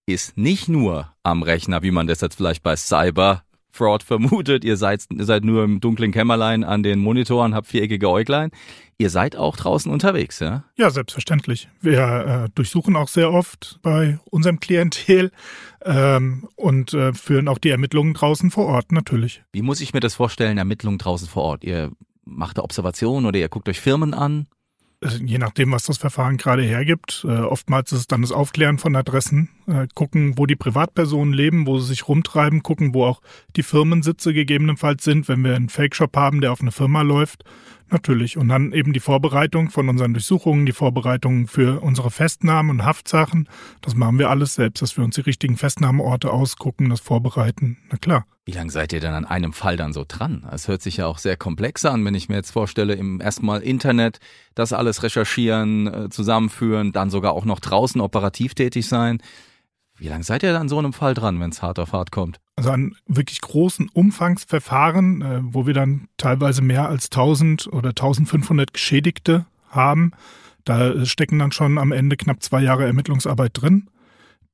ist 0.07 0.37
nicht 0.37 0.69
nur 0.69 1.13
am 1.25 1.43
Rechner, 1.43 1.83
wie 1.83 1.91
man 1.91 2.07
das 2.07 2.21
jetzt 2.21 2.37
vielleicht 2.37 2.63
bei 2.63 2.77
Cyber 2.77 3.43
Fraud 3.71 4.03
vermutet. 4.03 4.65
Ihr 4.65 4.77
seid, 4.77 5.05
ihr 5.11 5.25
seid 5.25 5.45
nur 5.45 5.65
im 5.65 5.81
dunklen 5.81 6.13
Kämmerlein 6.13 6.65
an 6.65 6.83
den 6.83 6.99
Monitoren, 6.99 7.55
habt 7.55 7.67
viereckige 7.67 8.09
Äuglein. 8.09 8.51
Ihr 8.99 9.11
seid 9.11 9.37
auch 9.37 9.57
draußen 9.57 9.93
unterwegs, 9.93 10.41
ja? 10.41 10.65
Ja, 10.77 10.91
selbstverständlich. 10.91 11.69
Wir 11.81 12.47
äh, 12.47 12.49
durchsuchen 12.55 12.97
auch 12.97 13.09
sehr 13.09 13.33
oft 13.33 13.79
bei 13.83 14.19
unserem 14.31 14.59
Klientel 14.59 15.31
ähm, 15.85 16.49
und 16.57 16.95
äh, 16.95 17.13
führen 17.15 17.47
auch 17.47 17.59
die 17.59 17.71
Ermittlungen 17.71 18.15
draußen 18.15 18.51
vor 18.51 18.67
Ort, 18.67 18.91
natürlich. 18.91 19.45
Wie 19.53 19.63
muss 19.63 19.81
ich 19.81 19.95
mir 19.95 20.01
das 20.01 20.17
vorstellen, 20.17 20.59
Ermittlungen 20.59 20.99
draußen 20.99 21.29
vor 21.29 21.45
Ort? 21.45 21.65
Ihr 21.65 21.93
macht 22.25 22.59
da 22.59 22.63
Observationen 22.63 23.27
oder 23.27 23.39
ihr 23.39 23.49
guckt 23.49 23.69
euch 23.69 23.81
Firmen 23.81 24.15
an? 24.15 24.49
Äh, 25.01 25.09
je 25.25 25.39
nachdem, 25.39 25.73
was 25.73 25.85
das 25.85 25.99
Verfahren 25.99 26.37
gerade 26.37 26.63
hergibt. 26.63 27.25
Äh, 27.25 27.39
oftmals 27.39 27.93
ist 27.93 28.01
es 28.01 28.07
dann 28.07 28.23
das 28.23 28.33
Aufklären 28.33 28.79
von 28.79 28.97
Adressen, 28.97 29.51
äh, 29.69 29.87
gucken, 29.95 30.37
wo 30.37 30.47
die 30.47 30.57
Privatpersonen 30.57 31.33
leben, 31.33 31.67
wo 31.67 31.79
sie 31.79 31.89
sich 31.89 32.09
rumtreiben, 32.09 32.63
gucken, 32.63 32.95
wo 32.95 33.05
auch 33.05 33.21
die 33.57 33.63
Firmensitze 33.63 34.33
gegebenenfalls 34.33 35.05
sind, 35.05 35.29
wenn 35.29 35.45
wir 35.45 35.55
einen 35.55 35.69
Fake-Shop 35.69 36.17
haben, 36.17 36.41
der 36.41 36.53
auf 36.53 36.61
eine 36.61 36.73
Firma 36.73 37.03
läuft 37.03 37.45
Natürlich. 37.91 38.37
Und 38.37 38.49
dann 38.49 38.73
eben 38.73 38.93
die 38.93 39.01
Vorbereitung 39.01 39.71
von 39.71 39.89
unseren 39.89 40.13
Durchsuchungen, 40.13 40.67
die 40.67 40.73
Vorbereitung 40.73 41.47
für 41.47 41.81
unsere 41.83 42.11
Festnahmen 42.11 42.71
und 42.71 42.85
Haftsachen. 42.85 43.49
Das 43.81 43.95
machen 43.95 44.19
wir 44.19 44.29
alles 44.29 44.55
selbst, 44.55 44.83
dass 44.83 44.97
wir 44.97 45.05
uns 45.05 45.15
die 45.15 45.23
richtigen 45.23 45.57
Festnahmeorte 45.57 46.31
ausgucken, 46.31 46.91
das 46.91 47.01
vorbereiten. 47.01 47.79
Na 47.91 47.97
klar. 47.97 48.27
Wie 48.45 48.53
lange 48.53 48.71
seid 48.71 48.93
ihr 48.93 49.01
denn 49.01 49.15
an 49.15 49.25
einem 49.25 49.53
Fall 49.53 49.77
dann 49.77 49.93
so 49.93 50.05
dran? 50.07 50.47
Es 50.53 50.69
hört 50.69 50.83
sich 50.83 50.99
ja 50.99 51.07
auch 51.07 51.19
sehr 51.19 51.37
komplex 51.37 51.85
an, 51.85 52.05
wenn 52.05 52.15
ich 52.15 52.29
mir 52.29 52.37
jetzt 52.37 52.51
vorstelle, 52.51 52.95
im 52.95 53.21
erstmal 53.21 53.61
Internet 53.61 54.21
das 54.55 54.73
alles 54.73 55.03
recherchieren, 55.03 55.87
äh, 55.87 56.09
zusammenführen, 56.09 56.93
dann 56.93 57.11
sogar 57.11 57.33
auch 57.33 57.45
noch 57.45 57.61
draußen 57.61 58.01
operativ 58.01 58.55
tätig 58.55 58.87
sein. 58.87 59.21
Wie 59.99 60.09
lange 60.09 60.23
seid 60.23 60.43
ihr 60.43 60.59
an 60.59 60.69
so 60.69 60.79
einem 60.79 60.93
Fall 60.93 61.15
dran, 61.15 61.41
wenn 61.41 61.51
es 61.51 61.61
hart 61.61 61.79
auf 61.79 61.93
hart 61.93 62.13
kommt? 62.13 62.39
Also 62.57 62.71
an 62.71 62.95
wirklich 63.07 63.41
großen 63.41 63.89
Umfangsverfahren, 63.89 65.23
äh, 65.23 65.41
wo 65.43 65.67
wir 65.67 65.75
dann 65.75 66.09
teilweise 66.17 66.63
mehr 66.63 66.89
als 66.89 67.11
1000 67.11 67.67
oder 67.73 67.91
1500 67.91 68.73
Geschädigte 68.73 69.47
haben. 69.69 70.13
Da 70.65 71.05
stecken 71.05 71.39
dann 71.39 71.53
schon 71.53 71.79
am 71.79 71.93
Ende 71.93 72.17
knapp 72.17 72.43
zwei 72.43 72.63
Jahre 72.63 72.85
Ermittlungsarbeit 72.85 73.53
drin. 73.55 73.91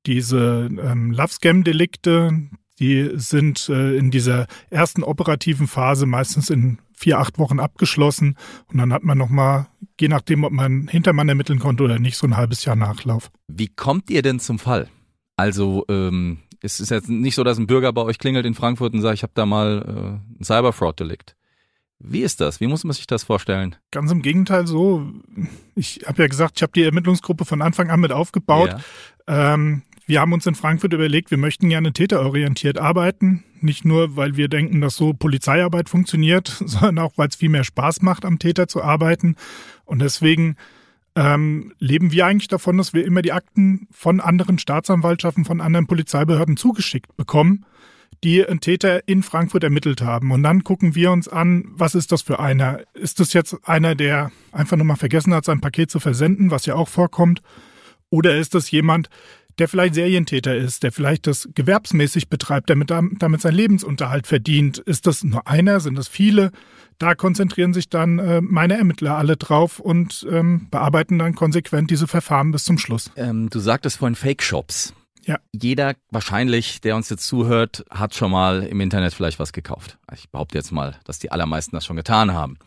Diese 0.06 0.70
ähm, 0.70 1.12
Love-Scam-Delikte, 1.12 2.48
die 2.78 3.10
sind 3.14 3.68
äh, 3.68 3.96
in 3.96 4.10
dieser 4.10 4.46
ersten 4.70 5.02
operativen 5.02 5.66
Phase 5.66 6.06
meistens 6.06 6.50
in 6.50 6.78
vier, 6.92 7.18
acht 7.18 7.38
Wochen 7.38 7.60
abgeschlossen. 7.60 8.36
Und 8.66 8.78
dann 8.78 8.92
hat 8.92 9.02
man 9.02 9.18
nochmal, 9.18 9.66
je 10.00 10.08
nachdem, 10.08 10.44
ob 10.44 10.52
man 10.52 10.88
Hintermann 10.88 11.28
ermitteln 11.28 11.58
konnte 11.58 11.84
oder 11.84 11.98
nicht, 11.98 12.16
so 12.16 12.26
ein 12.26 12.36
halbes 12.36 12.64
Jahr 12.64 12.76
Nachlauf. 12.76 13.30
Wie 13.48 13.68
kommt 13.68 14.08
ihr 14.10 14.22
denn 14.22 14.40
zum 14.40 14.58
Fall? 14.58 14.88
Also 15.36 15.84
ähm, 15.88 16.38
es 16.60 16.80
ist 16.80 16.90
jetzt 16.90 17.08
nicht 17.08 17.34
so, 17.34 17.44
dass 17.44 17.58
ein 17.58 17.66
Bürger 17.66 17.92
bei 17.92 18.02
euch 18.02 18.18
klingelt 18.18 18.46
in 18.46 18.54
Frankfurt 18.54 18.94
und 18.94 19.02
sagt, 19.02 19.14
ich 19.14 19.22
habe 19.22 19.32
da 19.34 19.46
mal 19.46 19.84
äh, 19.86 20.40
ein 20.40 20.44
Cyberfraud-Delikt. 20.44 21.36
Wie 21.98 22.22
ist 22.22 22.40
das? 22.40 22.60
Wie 22.60 22.66
muss 22.66 22.84
man 22.84 22.92
sich 22.92 23.06
das 23.06 23.24
vorstellen? 23.24 23.76
Ganz 23.90 24.10
im 24.10 24.22
Gegenteil 24.22 24.66
so. 24.66 25.06
Ich 25.74 26.00
habe 26.06 26.22
ja 26.22 26.28
gesagt, 26.28 26.54
ich 26.56 26.62
habe 26.62 26.72
die 26.72 26.82
Ermittlungsgruppe 26.82 27.44
von 27.44 27.62
Anfang 27.62 27.90
an 27.90 28.00
mit 28.00 28.12
aufgebaut. 28.12 28.76
Ja. 29.26 29.54
Ähm, 29.54 29.82
wir 30.06 30.20
haben 30.20 30.34
uns 30.34 30.46
in 30.46 30.54
Frankfurt 30.54 30.92
überlegt, 30.92 31.30
wir 31.30 31.38
möchten 31.38 31.68
gerne 31.68 31.92
täterorientiert 31.92 32.78
arbeiten. 32.78 33.42
Nicht 33.60 33.86
nur, 33.86 34.16
weil 34.16 34.36
wir 34.36 34.48
denken, 34.48 34.82
dass 34.82 34.96
so 34.96 35.14
Polizeiarbeit 35.14 35.88
funktioniert, 35.88 36.48
sondern 36.66 36.98
auch, 36.98 37.12
weil 37.16 37.28
es 37.28 37.36
viel 37.36 37.48
mehr 37.48 37.64
Spaß 37.64 38.02
macht, 38.02 38.24
am 38.24 38.38
Täter 38.38 38.68
zu 38.68 38.82
arbeiten. 38.82 39.36
Und 39.84 40.00
deswegen 40.00 40.56
ähm, 41.16 41.73
leben 41.78 42.12
wir 42.12 42.26
eigentlich 42.26 42.49
davon, 42.49 42.76
dass 42.76 42.92
wir 42.92 43.04
immer 43.04 43.23
die 43.23 43.33
Akten 43.33 43.87
von 43.90 44.21
anderen 44.21 44.59
Staatsanwaltschaften, 44.59 45.44
von 45.44 45.61
anderen 45.61 45.87
Polizeibehörden 45.87 46.56
zugeschickt 46.56 47.16
bekommen, 47.16 47.64
die 48.25 48.44
einen 48.44 48.61
Täter 48.61 49.06
in 49.06 49.23
Frankfurt 49.23 49.64
ermittelt 49.64 50.02
haben. 50.02 50.33
Und 50.33 50.42
dann 50.42 50.64
gucken 50.64 50.94
wir 50.94 51.12
uns 51.12 51.28
an, 51.28 51.66
was 51.68 51.94
ist 51.94 52.11
das 52.11 52.23
für 52.23 52.40
einer? 52.40 52.80
Ist 52.94 53.21
das 53.21 53.33
jetzt 53.33 53.56
einer, 53.64 53.94
der 53.94 54.33
einfach 54.50 54.76
nur 54.76 54.87
mal 54.87 54.97
vergessen 54.97 55.35
hat, 55.35 55.44
sein 55.44 55.61
Paket 55.61 55.90
zu 55.90 56.00
versenden, 56.00 56.50
was 56.50 56.66
ja 56.66 56.75
auch 56.75 56.88
vorkommt? 56.88 57.42
Oder 58.11 58.37
ist 58.37 58.54
das 58.54 58.71
jemand, 58.71 59.09
der 59.59 59.68
vielleicht 59.68 59.94
Serientäter 59.94 60.56
ist, 60.56 60.83
der 60.83 60.92
vielleicht 60.92 61.26
das 61.26 61.49
gewerbsmäßig 61.54 62.28
betreibt, 62.28 62.68
der 62.68 62.76
mit, 62.76 62.90
damit 62.90 63.40
seinen 63.40 63.54
Lebensunterhalt 63.54 64.26
verdient. 64.26 64.78
Ist 64.78 65.06
das 65.06 65.23
nur 65.23 65.47
einer? 65.47 65.78
Sind 65.80 65.97
das 65.97 66.09
viele? 66.09 66.50
Da 66.98 67.14
konzentrieren 67.14 67.74
sich 67.74 67.88
dann 67.88 68.18
äh, 68.18 68.40
meine 68.40 68.76
Ermittler 68.76 69.16
alle 69.16 69.36
drauf 69.36 69.80
und 69.80 70.26
ähm, 70.30 70.68
bearbeiten 70.70 71.18
dann 71.18 71.34
konsequent 71.34 71.90
diese 71.90 72.06
Verfahren 72.06 72.52
bis 72.52 72.64
zum 72.64 72.78
Schluss. 72.78 73.10
Ähm, 73.16 73.50
du 73.50 73.58
sagtest 73.58 73.98
vorhin 73.98 74.14
Fake-Shops. 74.14 74.94
Ja. 75.24 75.38
Jeder 75.52 75.94
wahrscheinlich, 76.10 76.80
der 76.82 76.96
uns 76.96 77.08
jetzt 77.08 77.26
zuhört, 77.26 77.84
hat 77.90 78.14
schon 78.14 78.30
mal 78.30 78.62
im 78.62 78.80
Internet 78.80 79.14
vielleicht 79.14 79.38
was 79.38 79.52
gekauft. 79.52 79.98
Ich 80.12 80.30
behaupte 80.30 80.58
jetzt 80.58 80.70
mal, 80.70 80.96
dass 81.04 81.18
die 81.18 81.32
allermeisten 81.32 81.74
das 81.74 81.86
schon 81.86 81.96
getan 81.96 82.32
haben. 82.32 82.58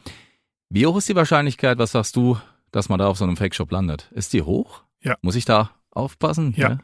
Wie 0.70 0.86
hoch 0.86 0.98
ist 0.98 1.08
die 1.08 1.16
Wahrscheinlichkeit, 1.16 1.78
was 1.78 1.92
sagst 1.92 2.16
du, 2.16 2.38
dass 2.72 2.90
man 2.90 3.00
da 3.00 3.08
auf 3.08 3.18
so 3.18 3.26
einem 3.26 3.38
Fake-Shop 3.38 3.72
landet? 3.72 4.12
Ist 4.14 4.34
die 4.34 4.42
hoch? 4.42 4.84
Ja. 5.02 5.16
Muss 5.22 5.36
ich 5.36 5.46
da 5.46 5.72
aufpassen? 5.92 6.54
Ja. 6.58 6.80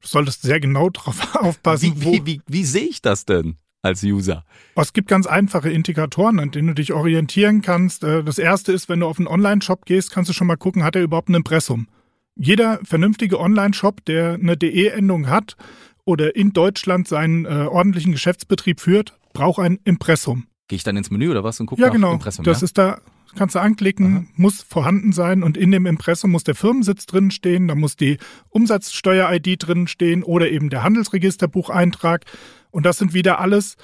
Du 0.00 0.08
solltest 0.08 0.42
sehr 0.42 0.60
genau 0.60 0.90
drauf 0.90 1.34
aufpassen. 1.36 2.00
Wie, 2.00 2.24
wie, 2.24 2.26
wie, 2.26 2.42
wie 2.46 2.64
sehe 2.64 2.86
ich 2.86 3.02
das 3.02 3.24
denn 3.26 3.56
als 3.82 4.02
User? 4.02 4.44
Es 4.76 4.92
gibt 4.92 5.08
ganz 5.08 5.26
einfache 5.26 5.70
Indikatoren, 5.70 6.38
an 6.38 6.50
denen 6.50 6.68
du 6.68 6.74
dich 6.74 6.92
orientieren 6.92 7.62
kannst. 7.62 8.04
Äh, 8.04 8.22
Das 8.22 8.38
erste 8.38 8.72
ist, 8.72 8.88
wenn 8.88 9.00
du 9.00 9.06
auf 9.06 9.18
einen 9.18 9.28
Online-Shop 9.28 9.84
gehst, 9.86 10.10
kannst 10.10 10.28
du 10.30 10.34
schon 10.34 10.46
mal 10.46 10.56
gucken, 10.56 10.82
hat 10.84 10.96
er 10.96 11.02
überhaupt 11.02 11.28
ein 11.28 11.34
Impressum. 11.34 11.88
Jeder 12.36 12.80
vernünftige 12.84 13.38
Online-Shop, 13.40 14.04
der 14.04 14.34
eine 14.34 14.56
DE-Endung 14.56 15.28
hat 15.28 15.56
oder 16.04 16.34
in 16.36 16.52
Deutschland 16.52 17.08
seinen 17.08 17.44
äh, 17.44 17.66
ordentlichen 17.70 18.12
Geschäftsbetrieb 18.12 18.80
führt, 18.80 19.18
braucht 19.32 19.60
ein 19.60 19.78
Impressum. 19.84 20.46
Gehe 20.68 20.76
ich 20.76 20.84
dann 20.84 20.96
ins 20.96 21.10
Menü 21.10 21.30
oder 21.30 21.44
was 21.44 21.58
und 21.60 21.66
gucke 21.66 21.80
Ja, 21.80 21.88
nach 21.88 21.94
genau. 21.94 22.12
Impressum? 22.12 22.44
das 22.44 22.60
ja? 22.60 22.64
ist 22.64 22.78
da, 22.78 23.00
kannst 23.36 23.54
du 23.56 23.58
anklicken, 23.60 24.16
Aha. 24.16 24.24
muss 24.36 24.62
vorhanden 24.62 25.12
sein 25.12 25.42
und 25.42 25.56
in 25.56 25.70
dem 25.72 25.84
Impressum 25.86 26.30
muss 26.30 26.44
der 26.44 26.54
Firmensitz 26.54 27.06
drin 27.06 27.30
stehen, 27.30 27.68
da 27.68 27.74
muss 27.74 27.96
die 27.96 28.18
Umsatzsteuer-ID 28.50 29.56
drin 29.66 29.86
stehen 29.88 30.22
oder 30.22 30.50
eben 30.50 30.70
der 30.70 30.82
Handelsregisterbucheintrag. 30.82 32.24
Und 32.70 32.86
das 32.86 32.98
sind 32.98 33.14
wieder 33.14 33.40
alles 33.40 33.76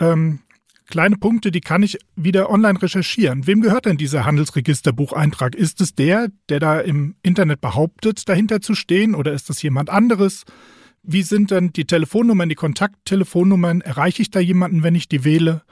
ähm, 0.00 0.40
kleine 0.88 1.16
Punkte, 1.16 1.50
die 1.50 1.60
kann 1.60 1.82
ich 1.82 1.98
wieder 2.16 2.50
online 2.50 2.80
recherchieren. 2.80 3.46
Wem 3.46 3.60
gehört 3.60 3.86
denn 3.86 3.96
dieser 3.96 4.24
Handelsregisterbucheintrag? 4.24 5.54
Ist 5.54 5.80
es 5.80 5.94
der, 5.94 6.28
der 6.48 6.60
da 6.60 6.80
im 6.80 7.16
Internet 7.22 7.60
behauptet, 7.60 8.28
dahinter 8.28 8.60
zu 8.60 8.74
stehen 8.74 9.14
oder 9.14 9.32
ist 9.32 9.50
es 9.50 9.62
jemand 9.62 9.90
anderes? 9.90 10.44
Wie 11.02 11.22
sind 11.22 11.50
denn 11.50 11.72
die 11.72 11.84
Telefonnummern, 11.84 12.48
die 12.48 12.54
Kontakttelefonnummern? 12.54 13.80
Erreiche 13.80 14.22
ich 14.22 14.30
da 14.30 14.40
jemanden, 14.40 14.82
wenn 14.82 14.94
ich 14.94 15.08
die 15.08 15.24
wähle? 15.24 15.62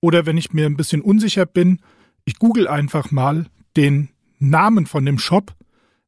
Oder 0.00 0.26
wenn 0.26 0.36
ich 0.36 0.52
mir 0.52 0.66
ein 0.66 0.76
bisschen 0.76 1.00
unsicher 1.00 1.46
bin, 1.46 1.80
ich 2.24 2.38
google 2.38 2.68
einfach 2.68 3.10
mal 3.10 3.46
den 3.76 4.10
Namen 4.38 4.86
von 4.86 5.04
dem 5.04 5.18
Shop, 5.18 5.54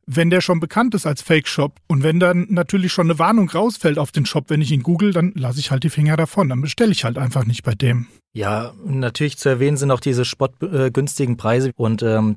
wenn 0.07 0.31
der 0.31 0.41
schon 0.41 0.61
bekannt 0.61 0.95
ist 0.95 1.07
als 1.07 1.23
Fake-Shop. 1.23 1.79
Und 1.87 2.03
wenn 2.03 2.21
dann 2.21 2.47
natürlich 2.51 2.93
schon 2.93 3.07
eine 3.09 3.19
Warnung 3.19 3.49
rausfällt 3.49 3.99
auf 3.99 4.13
den 4.13 4.27
Shop, 4.27 4.47
wenn 4.49 4.61
ich 4.61 4.73
ihn 4.73 4.83
google, 4.83 5.13
dann 5.13 5.33
lasse 5.37 5.61
ich 5.61 5.71
halt 5.71 5.85
die 5.85 5.91
Finger 5.91 6.17
davon. 6.17 6.49
Dann 6.49 6.61
bestelle 6.61 6.93
ich 6.93 7.05
halt 7.05 7.19
einfach 7.19 7.45
nicht 7.45 7.63
bei 7.63 7.75
dem. 7.75 8.07
Ja, 8.33 8.73
natürlich 8.85 9.39
zu 9.39 9.49
erwähnen 9.49 9.77
sind 9.77 9.91
auch 9.91 10.01
diese 10.01 10.25
spottgünstigen 10.25 11.37
Preise 11.37 11.73
und 11.77 12.03
ähm, 12.03 12.37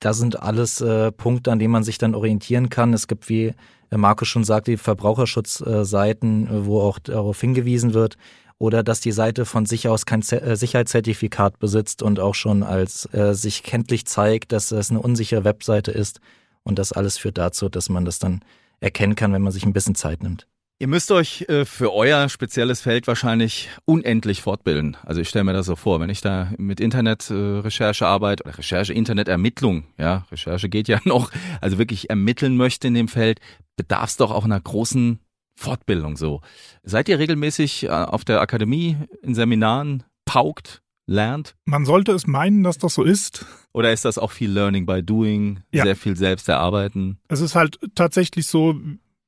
da 0.00 0.12
sind 0.12 0.42
alles 0.42 0.80
äh, 0.80 1.10
Punkte, 1.10 1.52
an 1.52 1.58
denen 1.58 1.72
man 1.72 1.84
sich 1.84 1.98
dann 1.98 2.14
orientieren 2.14 2.68
kann. 2.68 2.92
Es 2.92 3.08
gibt, 3.08 3.28
wie 3.28 3.54
äh, 3.90 3.96
Markus 3.96 4.28
schon 4.28 4.44
sagte, 4.44 4.72
die 4.72 4.76
Verbraucherschutzseiten, 4.76 6.46
äh, 6.46 6.66
wo 6.66 6.80
auch 6.80 6.98
darauf 6.98 7.40
hingewiesen 7.40 7.94
wird. 7.94 8.16
Oder 8.58 8.82
dass 8.82 9.00
die 9.00 9.12
Seite 9.12 9.44
von 9.44 9.66
sich 9.66 9.88
aus 9.88 10.06
kein 10.06 10.22
Z 10.22 10.42
äh, 10.42 10.56
Sicherheitszertifikat 10.56 11.58
besitzt 11.58 12.02
und 12.02 12.20
auch 12.20 12.34
schon 12.34 12.62
als 12.62 13.08
äh, 13.12 13.34
sich 13.34 13.62
kenntlich 13.62 14.06
zeigt, 14.06 14.52
dass 14.52 14.70
es 14.70 14.90
eine 14.90 15.00
unsichere 15.00 15.44
Webseite 15.44 15.92
ist. 15.92 16.20
Und 16.66 16.80
das 16.80 16.92
alles 16.92 17.16
führt 17.16 17.38
dazu, 17.38 17.68
dass 17.68 17.88
man 17.88 18.04
das 18.04 18.18
dann 18.18 18.40
erkennen 18.80 19.14
kann, 19.14 19.32
wenn 19.32 19.42
man 19.42 19.52
sich 19.52 19.64
ein 19.64 19.72
bisschen 19.72 19.94
Zeit 19.94 20.20
nimmt. 20.20 20.48
Ihr 20.80 20.88
müsst 20.88 21.12
euch 21.12 21.42
äh, 21.48 21.64
für 21.64 21.94
euer 21.94 22.28
spezielles 22.28 22.80
Feld 22.80 23.06
wahrscheinlich 23.06 23.70
unendlich 23.84 24.42
fortbilden. 24.42 24.96
Also 25.04 25.20
ich 25.20 25.28
stelle 25.28 25.44
mir 25.44 25.52
das 25.52 25.66
so 25.66 25.76
vor, 25.76 26.00
wenn 26.00 26.10
ich 26.10 26.22
da 26.22 26.50
mit 26.58 26.80
Internetrecherche 26.80 28.04
äh, 28.04 28.08
arbeite 28.08 28.44
oder 28.44 28.58
Recherche, 28.58 28.92
Internetermittlung, 28.92 29.84
ja, 29.96 30.26
Recherche 30.30 30.68
geht 30.68 30.88
ja 30.88 30.98
noch, 31.04 31.30
also 31.60 31.78
wirklich 31.78 32.10
ermitteln 32.10 32.56
möchte 32.56 32.88
in 32.88 32.94
dem 32.94 33.08
Feld, 33.08 33.40
bedarf 33.76 34.10
es 34.10 34.16
doch 34.16 34.32
auch 34.32 34.44
einer 34.44 34.60
großen 34.60 35.20
Fortbildung 35.54 36.16
so. 36.16 36.40
Seid 36.82 37.08
ihr 37.08 37.20
regelmäßig 37.20 37.84
äh, 37.84 37.88
auf 37.88 38.24
der 38.24 38.40
Akademie 38.40 38.96
in 39.22 39.36
Seminaren, 39.36 40.02
paukt, 40.26 40.82
lernt? 41.06 41.54
Man 41.64 41.84
sollte 41.84 42.12
es 42.12 42.26
meinen, 42.26 42.62
dass 42.62 42.78
das 42.78 42.94
so 42.94 43.02
ist. 43.02 43.44
Oder 43.72 43.92
ist 43.92 44.04
das 44.04 44.18
auch 44.18 44.32
viel 44.32 44.50
Learning 44.50 44.86
by 44.86 45.02
Doing, 45.02 45.60
Ja. 45.72 45.84
sehr 45.84 45.96
viel 45.96 46.16
selbst 46.16 46.48
erarbeiten? 46.48 47.18
Es 47.28 47.40
ist 47.40 47.54
halt 47.54 47.78
tatsächlich 47.94 48.46
so, 48.46 48.74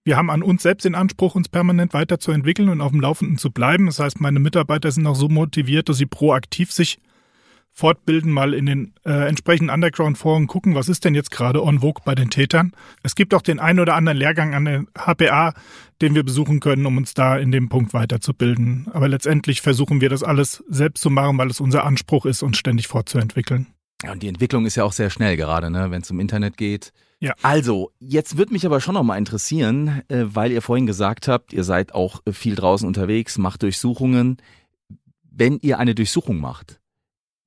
wir 0.05 0.17
haben 0.17 0.31
an 0.31 0.43
uns 0.43 0.63
selbst 0.63 0.85
den 0.85 0.95
Anspruch, 0.95 1.35
uns 1.35 1.49
permanent 1.49 1.93
weiterzuentwickeln 1.95 2.69
und 2.69 2.81
auf 2.81 2.93
dem 2.93 3.01
Laufenden 3.01 3.39
zu 3.39 3.51
bleiben. 3.51 3.87
Das 3.87 3.99
heißt, 3.99 4.21
meine 4.21 4.41
Mitarbeiter 4.41 4.91
sind 4.91 5.07
auch 5.07 5.17
so 5.17 5.29
motiviert, 5.29 5.89
dass 5.89 5.99
sie 5.99 6.07
proaktiv 6.07 6.73
sich 6.73 6.99
fortbilden, 7.79 8.33
mal 8.33 8.55
in 8.55 8.67
den 8.67 8.93
äh, 9.05 9.29
entsprechenden 9.29 9.73
Underground-Foren 9.73 10.49
gucken, 10.49 10.75
was 10.75 10.89
ist 10.89 11.05
denn 11.05 11.15
jetzt 11.15 11.31
gerade 11.31 11.63
on 11.63 11.79
vogue 11.79 12.03
bei 12.05 12.17
den 12.17 12.29
Tätern. 12.29 12.73
Es 13.05 13.15
gibt 13.15 13.33
auch 13.35 13.41
den 13.41 13.61
einen 13.61 13.79
oder 13.79 13.95
anderen 13.95 14.19
Lehrgang 14.19 14.53
an 14.55 14.65
der 14.65 14.85
HPA, 14.99 15.55
den 16.03 16.17
wir 16.17 16.25
besuchen 16.25 16.59
können, 16.59 16.87
um 16.87 16.97
uns 16.97 17.15
da 17.15 17.39
in 17.39 17.53
dem 17.53 17.69
Punkt 17.69 17.95
weiterzubilden. 17.95 18.89
Aber 18.93 19.07
letztendlich 19.07 19.61
versuchen 19.61 20.01
wir 20.01 20.09
das 20.09 20.25
alles 20.25 20.65
selbst 20.69 21.01
zu 21.03 21.09
machen, 21.09 21.39
weil 21.39 21.51
es 21.51 21.61
unser 21.61 21.85
Anspruch 21.85 22.27
ist, 22.27 22.43
uns 22.43 22.59
ständig 22.59 22.89
fortzuentwickeln. 22.89 23.69
Ja, 24.03 24.11
und 24.11 24.25
die 24.25 24.29
Entwicklung 24.29 24.67
ist 24.67 24.75
ja 24.75 24.83
auch 24.83 24.93
sehr 24.93 25.11
schnell 25.11 25.37
gerade, 25.37 25.71
ne, 25.71 25.93
wenn 25.93 26.03
es 26.03 26.11
um 26.11 26.19
Internet 26.19 26.57
geht. 26.57 26.93
Ja. 27.21 27.35
Also, 27.43 27.93
jetzt 28.01 28.37
würde 28.37 28.53
mich 28.53 28.67
aber 28.67 28.81
schon 28.81 28.95
noch 28.95 29.05
mal 29.05 29.19
interessieren, 29.19 30.03
äh, 30.09 30.25
weil 30.25 30.51
ihr 30.51 30.63
vorhin 30.63 30.87
gesagt 30.87 31.29
habt, 31.29 31.53
ihr 31.53 31.63
seid 31.63 31.95
auch 31.95 32.23
viel 32.29 32.57
draußen 32.57 32.87
unterwegs, 32.87 33.39
macht 33.39 33.63
Durchsuchungen. 33.63 34.39
Wenn 35.31 35.59
ihr 35.61 35.79
eine 35.79 35.95
Durchsuchung 35.95 36.41
macht, 36.41 36.78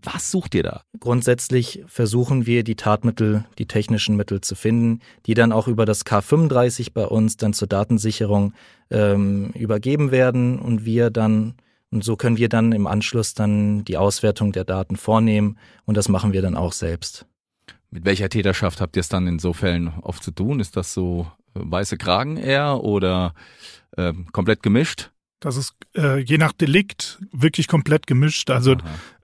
was 0.04 0.32
sucht 0.32 0.56
ihr 0.56 0.64
da? 0.64 0.84
Grundsätzlich 1.00 1.84
versuchen 1.88 2.46
wir 2.46 2.64
die 2.64 2.76
Tatmittel, 2.76 3.46
die 3.58 3.68
technischen 3.68 4.16
Mittel 4.16 4.42
zu 4.42 4.56
finden, 4.56 5.00
die 5.26 5.34
dann 5.34 5.52
auch 5.52 5.68
über 5.68 5.86
das 5.86 6.06
K35 6.06 6.94
bei 6.94 7.06
uns 7.06 7.38
dann 7.38 7.54
zur 7.54 7.68
Datensicherung 7.68 8.54
ähm, 8.90 9.52
übergeben 9.52 10.12
werden 10.12 10.60
und 10.60 10.86
wir 10.86 11.10
dann 11.10 11.56
und 11.94 12.06
so 12.06 12.16
können 12.16 12.38
wir 12.38 12.48
dann 12.48 12.72
im 12.72 12.88
Anschluss 12.88 13.34
dann 13.34 13.84
die 13.84 13.98
Auswertung 13.98 14.54
der 14.54 14.64
Daten 14.64 14.96
vornehmen 14.96 15.58
und 15.86 15.98
das 15.98 16.08
machen 16.08 16.32
wir 16.32 16.42
dann 16.42 16.56
auch 16.56 16.72
selbst. 16.72 17.26
Mit 17.90 18.06
welcher 18.06 18.30
Täterschaft 18.30 18.80
habt 18.80 18.96
ihr 18.96 19.02
es 19.02 19.10
dann 19.10 19.28
in 19.28 19.40
so 19.40 19.52
Fällen 19.52 19.90
oft 20.02 20.24
zu 20.24 20.32
tun? 20.32 20.62
Ist 20.62 20.78
das 20.78 20.94
so 20.94 21.28
äh, 21.54 21.60
weiße 21.62 21.98
Kragen 21.98 22.38
eher 22.38 22.82
oder 22.82 23.34
äh, 23.98 24.14
komplett 24.32 24.64
gemischt? 24.64 25.12
Das 25.42 25.58
ist 25.58 25.74
äh, 25.96 26.20
je 26.20 26.38
nach 26.38 26.54
Delikt 26.54 27.20
wirklich 27.34 27.68
komplett 27.68 28.08
gemischt. 28.08 28.50
Also 28.50 28.76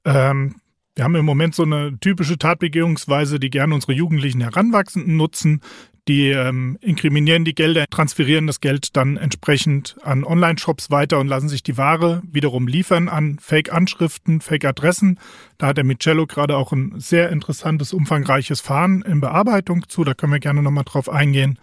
Aha. 0.03 0.31
Ähm, 0.31 0.55
wir 0.97 1.03
haben 1.03 1.13
im 1.13 1.25
Moment 1.25 1.53
so 1.53 1.61
eine 1.61 1.95
typische 1.99 2.39
Tatbegehungsweise, 2.39 3.39
die 3.39 3.51
gerne 3.51 3.75
unsere 3.75 3.93
jugendlichen 3.93 4.41
Heranwachsenden 4.41 5.15
nutzen. 5.15 5.61
Die 6.07 6.29
ähm, 6.29 6.79
inkriminieren 6.81 7.45
die 7.45 7.53
Gelder, 7.53 7.85
transferieren 7.87 8.47
das 8.47 8.61
Geld 8.61 8.97
dann 8.97 9.15
entsprechend 9.15 9.95
an 10.01 10.23
Online-Shops 10.23 10.89
weiter 10.89 11.19
und 11.19 11.27
lassen 11.27 11.49
sich 11.49 11.61
die 11.61 11.77
Ware 11.77 12.23
wiederum 12.31 12.67
liefern 12.67 13.09
an 13.09 13.37
Fake-Anschriften, 13.39 14.41
Fake-Adressen. 14.41 15.19
Da 15.59 15.67
hat 15.67 15.77
der 15.77 15.83
Micello 15.83 16.25
gerade 16.25 16.57
auch 16.57 16.71
ein 16.71 16.93
sehr 16.97 17.29
interessantes, 17.29 17.93
umfangreiches 17.93 18.59
Fahren 18.59 19.03
in 19.03 19.21
Bearbeitung 19.21 19.87
zu. 19.87 20.03
Da 20.03 20.15
können 20.15 20.33
wir 20.33 20.39
gerne 20.39 20.63
nochmal 20.63 20.85
drauf 20.85 21.09
eingehen. 21.09 21.59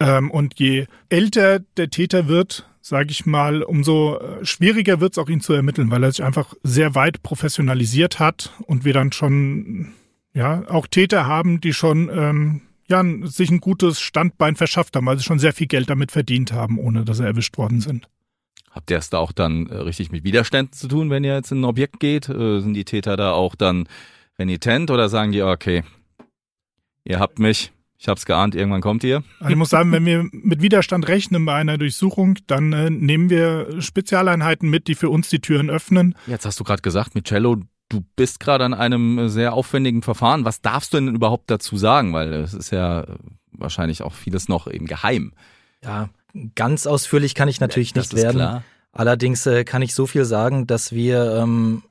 Ähm, 0.00 0.30
und 0.30 0.58
je 0.58 0.86
älter 1.08 1.60
der 1.76 1.90
Täter 1.90 2.28
wird, 2.28 2.68
sage 2.80 3.10
ich 3.10 3.26
mal, 3.26 3.62
umso 3.62 4.18
äh, 4.18 4.44
schwieriger 4.44 5.00
wird 5.00 5.12
es 5.12 5.18
auch 5.18 5.28
ihn 5.28 5.40
zu 5.40 5.52
ermitteln, 5.52 5.90
weil 5.90 6.04
er 6.04 6.12
sich 6.12 6.22
einfach 6.22 6.54
sehr 6.62 6.94
weit 6.94 7.22
professionalisiert 7.22 8.18
hat 8.18 8.52
und 8.66 8.84
wir 8.84 8.92
dann 8.92 9.12
schon 9.12 9.94
ja 10.34 10.62
auch 10.68 10.86
Täter 10.86 11.26
haben, 11.26 11.60
die 11.60 11.72
schon 11.72 12.10
ähm, 12.12 12.62
ja 12.88 13.02
sich 13.22 13.50
ein 13.50 13.60
gutes 13.60 14.00
Standbein 14.00 14.54
verschafft 14.54 14.94
haben, 14.94 15.06
weil 15.06 15.16
sie 15.16 15.24
schon 15.24 15.38
sehr 15.38 15.52
viel 15.52 15.66
Geld 15.66 15.88
damit 15.88 16.12
verdient 16.12 16.52
haben, 16.52 16.78
ohne 16.78 17.04
dass 17.04 17.16
sie 17.16 17.24
erwischt 17.24 17.56
worden 17.56 17.80
sind. 17.80 18.08
Habt 18.70 18.90
ihr 18.90 18.98
es 18.98 19.08
da 19.08 19.18
auch 19.18 19.32
dann 19.32 19.68
äh, 19.68 19.76
richtig 19.76 20.12
mit 20.12 20.22
Widerständen 20.22 20.74
zu 20.74 20.86
tun, 20.86 21.08
wenn 21.08 21.24
ihr 21.24 21.34
jetzt 21.34 21.50
in 21.50 21.62
ein 21.62 21.64
Objekt 21.64 21.98
geht? 21.98 22.28
Äh, 22.28 22.60
sind 22.60 22.74
die 22.74 22.84
Täter 22.84 23.16
da 23.16 23.32
auch 23.32 23.54
dann 23.54 23.88
renitent 24.38 24.90
oder 24.90 25.08
sagen 25.08 25.32
die, 25.32 25.42
okay, 25.42 25.82
ihr 27.04 27.18
habt 27.18 27.38
mich, 27.38 27.72
ich 27.98 28.08
hab's 28.08 28.26
geahnt, 28.26 28.54
irgendwann 28.54 28.80
kommt 28.82 29.04
ihr? 29.04 29.22
Also 29.40 29.50
ich 29.50 29.56
muss 29.56 29.70
sagen, 29.70 29.90
wenn 29.92 30.04
wir 30.04 30.28
mit 30.32 30.60
Widerstand 30.62 31.08
rechnen 31.08 31.44
bei 31.46 31.54
einer 31.54 31.78
Durchsuchung, 31.78 32.38
dann 32.46 32.72
äh, 32.72 32.90
nehmen 32.90 33.30
wir 33.30 33.80
Spezialeinheiten 33.80 34.68
mit, 34.68 34.86
die 34.88 34.94
für 34.94 35.08
uns 35.10 35.28
die 35.28 35.40
Türen 35.40 35.70
öffnen. 35.70 36.14
Jetzt 36.26 36.44
hast 36.46 36.60
du 36.60 36.64
gerade 36.64 36.82
gesagt, 36.82 37.14
mit 37.14 37.26
Cello, 37.26 37.56
du 37.88 38.04
bist 38.16 38.40
gerade 38.40 38.64
an 38.64 38.74
einem 38.74 39.28
sehr 39.28 39.54
aufwendigen 39.54 40.02
Verfahren. 40.02 40.44
Was 40.44 40.60
darfst 40.60 40.92
du 40.92 40.98
denn 40.98 41.14
überhaupt 41.14 41.50
dazu 41.50 41.76
sagen? 41.76 42.12
Weil 42.12 42.32
es 42.34 42.52
ist 42.52 42.70
ja 42.70 43.06
wahrscheinlich 43.52 44.02
auch 44.02 44.12
vieles 44.12 44.48
noch 44.48 44.66
eben 44.70 44.86
geheim. 44.86 45.32
Ja, 45.82 46.10
ganz 46.54 46.86
ausführlich 46.86 47.34
kann 47.34 47.48
ich 47.48 47.60
natürlich 47.60 47.92
Ja, 47.94 48.02
nicht 48.02 48.14
werden. 48.14 48.36
klar. 48.36 48.64
Allerdings 48.92 49.46
äh, 49.46 49.64
kann 49.64 49.82
ich 49.82 49.94
so 49.94 50.06
viel 50.06 50.24
sagen, 50.24 50.66
dass 50.66 50.92
wir 50.92 51.36
ähm, 51.42 51.82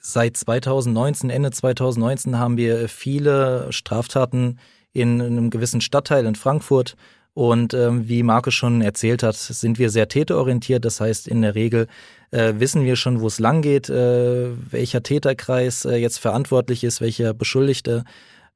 seit 0.00 0.36
2019, 0.36 1.30
Ende 1.30 1.50
2019 1.50 2.38
haben 2.38 2.56
wir 2.56 2.88
viele 2.88 3.66
Straftaten 3.72 4.58
in 4.92 5.20
einem 5.20 5.50
gewissen 5.50 5.80
Stadtteil 5.80 6.26
in 6.26 6.34
Frankfurt. 6.34 6.96
Und 7.34 7.72
ähm, 7.72 8.08
wie 8.08 8.22
Markus 8.22 8.52
schon 8.52 8.82
erzählt 8.82 9.22
hat, 9.22 9.36
sind 9.36 9.78
wir 9.78 9.88
sehr 9.88 10.08
täterorientiert. 10.08 10.84
Das 10.84 11.00
heißt, 11.00 11.26
in 11.26 11.40
der 11.40 11.54
Regel 11.54 11.86
äh, 12.30 12.54
wissen 12.58 12.84
wir 12.84 12.96
schon, 12.96 13.20
wo 13.20 13.26
es 13.26 13.38
lang 13.38 13.62
geht, 13.62 13.88
äh, 13.88 14.50
welcher 14.70 15.02
Täterkreis 15.02 15.86
äh, 15.86 15.96
jetzt 15.96 16.18
verantwortlich 16.18 16.84
ist, 16.84 17.00
welcher 17.00 17.32
Beschuldigte. 17.32 18.04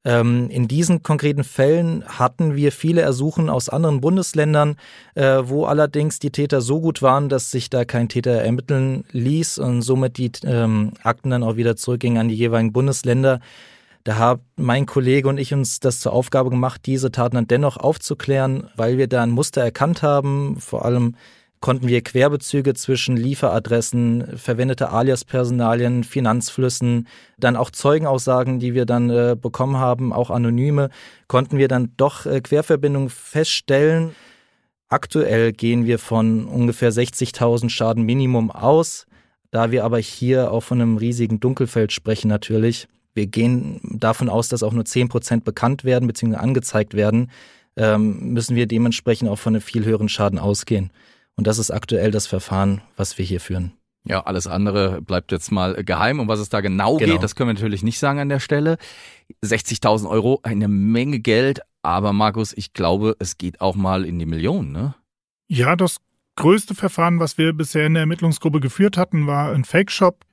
Ähm, 0.05 0.49
in 0.51 0.67
diesen 0.67 1.01
konkreten 1.01 1.43
Fällen 1.43 2.05
hatten 2.05 2.55
wir 2.55 2.71
viele 2.71 3.01
Ersuchen 3.01 3.49
aus 3.49 3.67
anderen 3.67 3.99
Bundesländern, 3.99 4.77
äh, 5.15 5.39
wo 5.43 5.65
allerdings 5.65 6.19
die 6.19 6.31
Täter 6.31 6.61
so 6.61 6.79
gut 6.79 7.01
waren, 7.01 7.29
dass 7.29 7.49
sich 7.49 7.69
da 7.69 7.83
kein 7.83 8.09
Täter 8.09 8.31
ermitteln 8.31 9.05
ließ 9.11 9.57
und 9.57 9.81
somit 9.81 10.17
die 10.17 10.31
ähm, 10.45 10.93
Akten 11.03 11.31
dann 11.31 11.43
auch 11.43 11.55
wieder 11.55 11.75
zurückgingen 11.75 12.19
an 12.19 12.29
die 12.29 12.35
jeweiligen 12.35 12.73
Bundesländer. 12.73 13.41
Da 14.07 14.15
haben 14.15 14.41
mein 14.55 14.85
Kollege 14.85 15.27
und 15.27 15.37
ich 15.37 15.53
uns 15.53 15.81
das 15.81 15.99
zur 15.99 16.13
Aufgabe 16.13 16.49
gemacht, 16.49 16.85
diese 16.85 17.11
Taten 17.11 17.35
dann 17.35 17.47
dennoch 17.47 17.75
aufzuklären, 17.75 18.69
weil 18.77 18.97
wir 18.97 19.07
da 19.07 19.21
ein 19.21 19.31
Muster 19.31 19.61
erkannt 19.61 20.01
haben. 20.01 20.61
Vor 20.61 20.85
allem 20.85 21.15
konnten 21.59 21.89
wir 21.89 22.01
Querbezüge 22.01 22.73
zwischen 22.73 23.17
Lieferadressen, 23.17 24.37
verwendete 24.37 24.91
Alias-Personalien, 24.91 26.05
Finanzflüssen, 26.05 27.09
dann 27.37 27.57
auch 27.57 27.69
Zeugenaussagen, 27.69 28.59
die 28.59 28.73
wir 28.73 28.85
dann 28.85 29.09
äh, 29.09 29.35
bekommen 29.37 29.75
haben, 29.75 30.13
auch 30.13 30.29
anonyme, 30.29 30.87
konnten 31.27 31.57
wir 31.57 31.67
dann 31.67 31.91
doch 31.97 32.25
äh, 32.25 32.39
Querverbindungen 32.39 33.09
feststellen. 33.09 34.15
Aktuell 34.87 35.51
gehen 35.51 35.85
wir 35.85 35.99
von 35.99 36.45
ungefähr 36.45 36.93
60.000 36.93 37.69
Schaden 37.69 38.05
Minimum 38.05 38.51
aus. 38.51 39.05
Da 39.51 39.71
wir 39.71 39.83
aber 39.83 39.99
hier 39.99 40.53
auch 40.53 40.61
von 40.61 40.81
einem 40.81 40.95
riesigen 40.95 41.41
Dunkelfeld 41.41 41.91
sprechen 41.91 42.29
natürlich, 42.29 42.87
wir 43.17 43.27
gehen 43.27 43.81
davon 43.83 44.29
aus, 44.29 44.47
dass 44.47 44.63
auch 44.63 44.71
nur 44.71 44.85
10% 44.85 45.41
bekannt 45.41 45.83
werden 45.83 46.07
bzw. 46.07 46.35
angezeigt 46.35 46.93
werden, 46.93 47.29
ähm, 47.75 48.33
müssen 48.33 48.55
wir 48.55 48.65
dementsprechend 48.67 49.29
auch 49.29 49.37
von 49.37 49.53
einem 49.53 49.61
viel 49.61 49.83
höheren 49.83 50.07
Schaden 50.07 50.39
ausgehen. 50.39 50.91
Und 51.35 51.45
das 51.45 51.57
ist 51.59 51.69
aktuell 51.71 52.11
das 52.11 52.25
Verfahren, 52.27 52.81
was 52.95 53.17
wir 53.17 53.25
hier 53.25 53.41
führen. 53.41 53.73
Ja, 54.05 54.21
alles 54.21 54.47
andere 54.47 55.01
bleibt 55.01 55.31
jetzt 55.33 55.51
mal 55.51 55.83
geheim. 55.83 56.19
Um 56.19 56.27
was 56.29 56.39
es 56.39 56.47
da 56.49 56.61
genau, 56.61 56.95
Genau. 56.97 57.13
geht, 57.13 57.23
das 57.23 57.35
können 57.35 57.49
wir 57.49 57.53
natürlich 57.55 57.83
nicht 57.83 57.99
sagen 57.99 58.19
an 58.19 58.29
der 58.29 58.39
Stelle. 58.39 58.77
60.000 59.43 60.09
Euro, 60.09 60.39
eine 60.43 60.67
Menge 60.69 61.19
Geld. 61.19 61.59
Aber 61.81 62.13
Markus, 62.13 62.53
ich 62.55 62.73
glaube, 62.73 63.15
es 63.19 63.37
geht 63.37 63.59
auch 63.59 63.75
mal 63.75 64.05
in 64.05 64.17
die 64.17 64.25
Millionen, 64.25 64.71
ne? 64.71 64.95
Ja, 65.49 65.75
das 65.75 65.97
größte 66.35 66.73
Verfahren, 66.75 67.19
was 67.19 67.37
wir 67.37 67.53
bisher 67.53 67.85
in 67.85 67.93
der 67.95 68.01
Ermittlungsgruppe 68.01 68.59
geführt 68.59 68.97
hatten, 68.97 69.27
war 69.27 69.51
ein 69.51 69.65
Fake-Shop. 69.65 70.23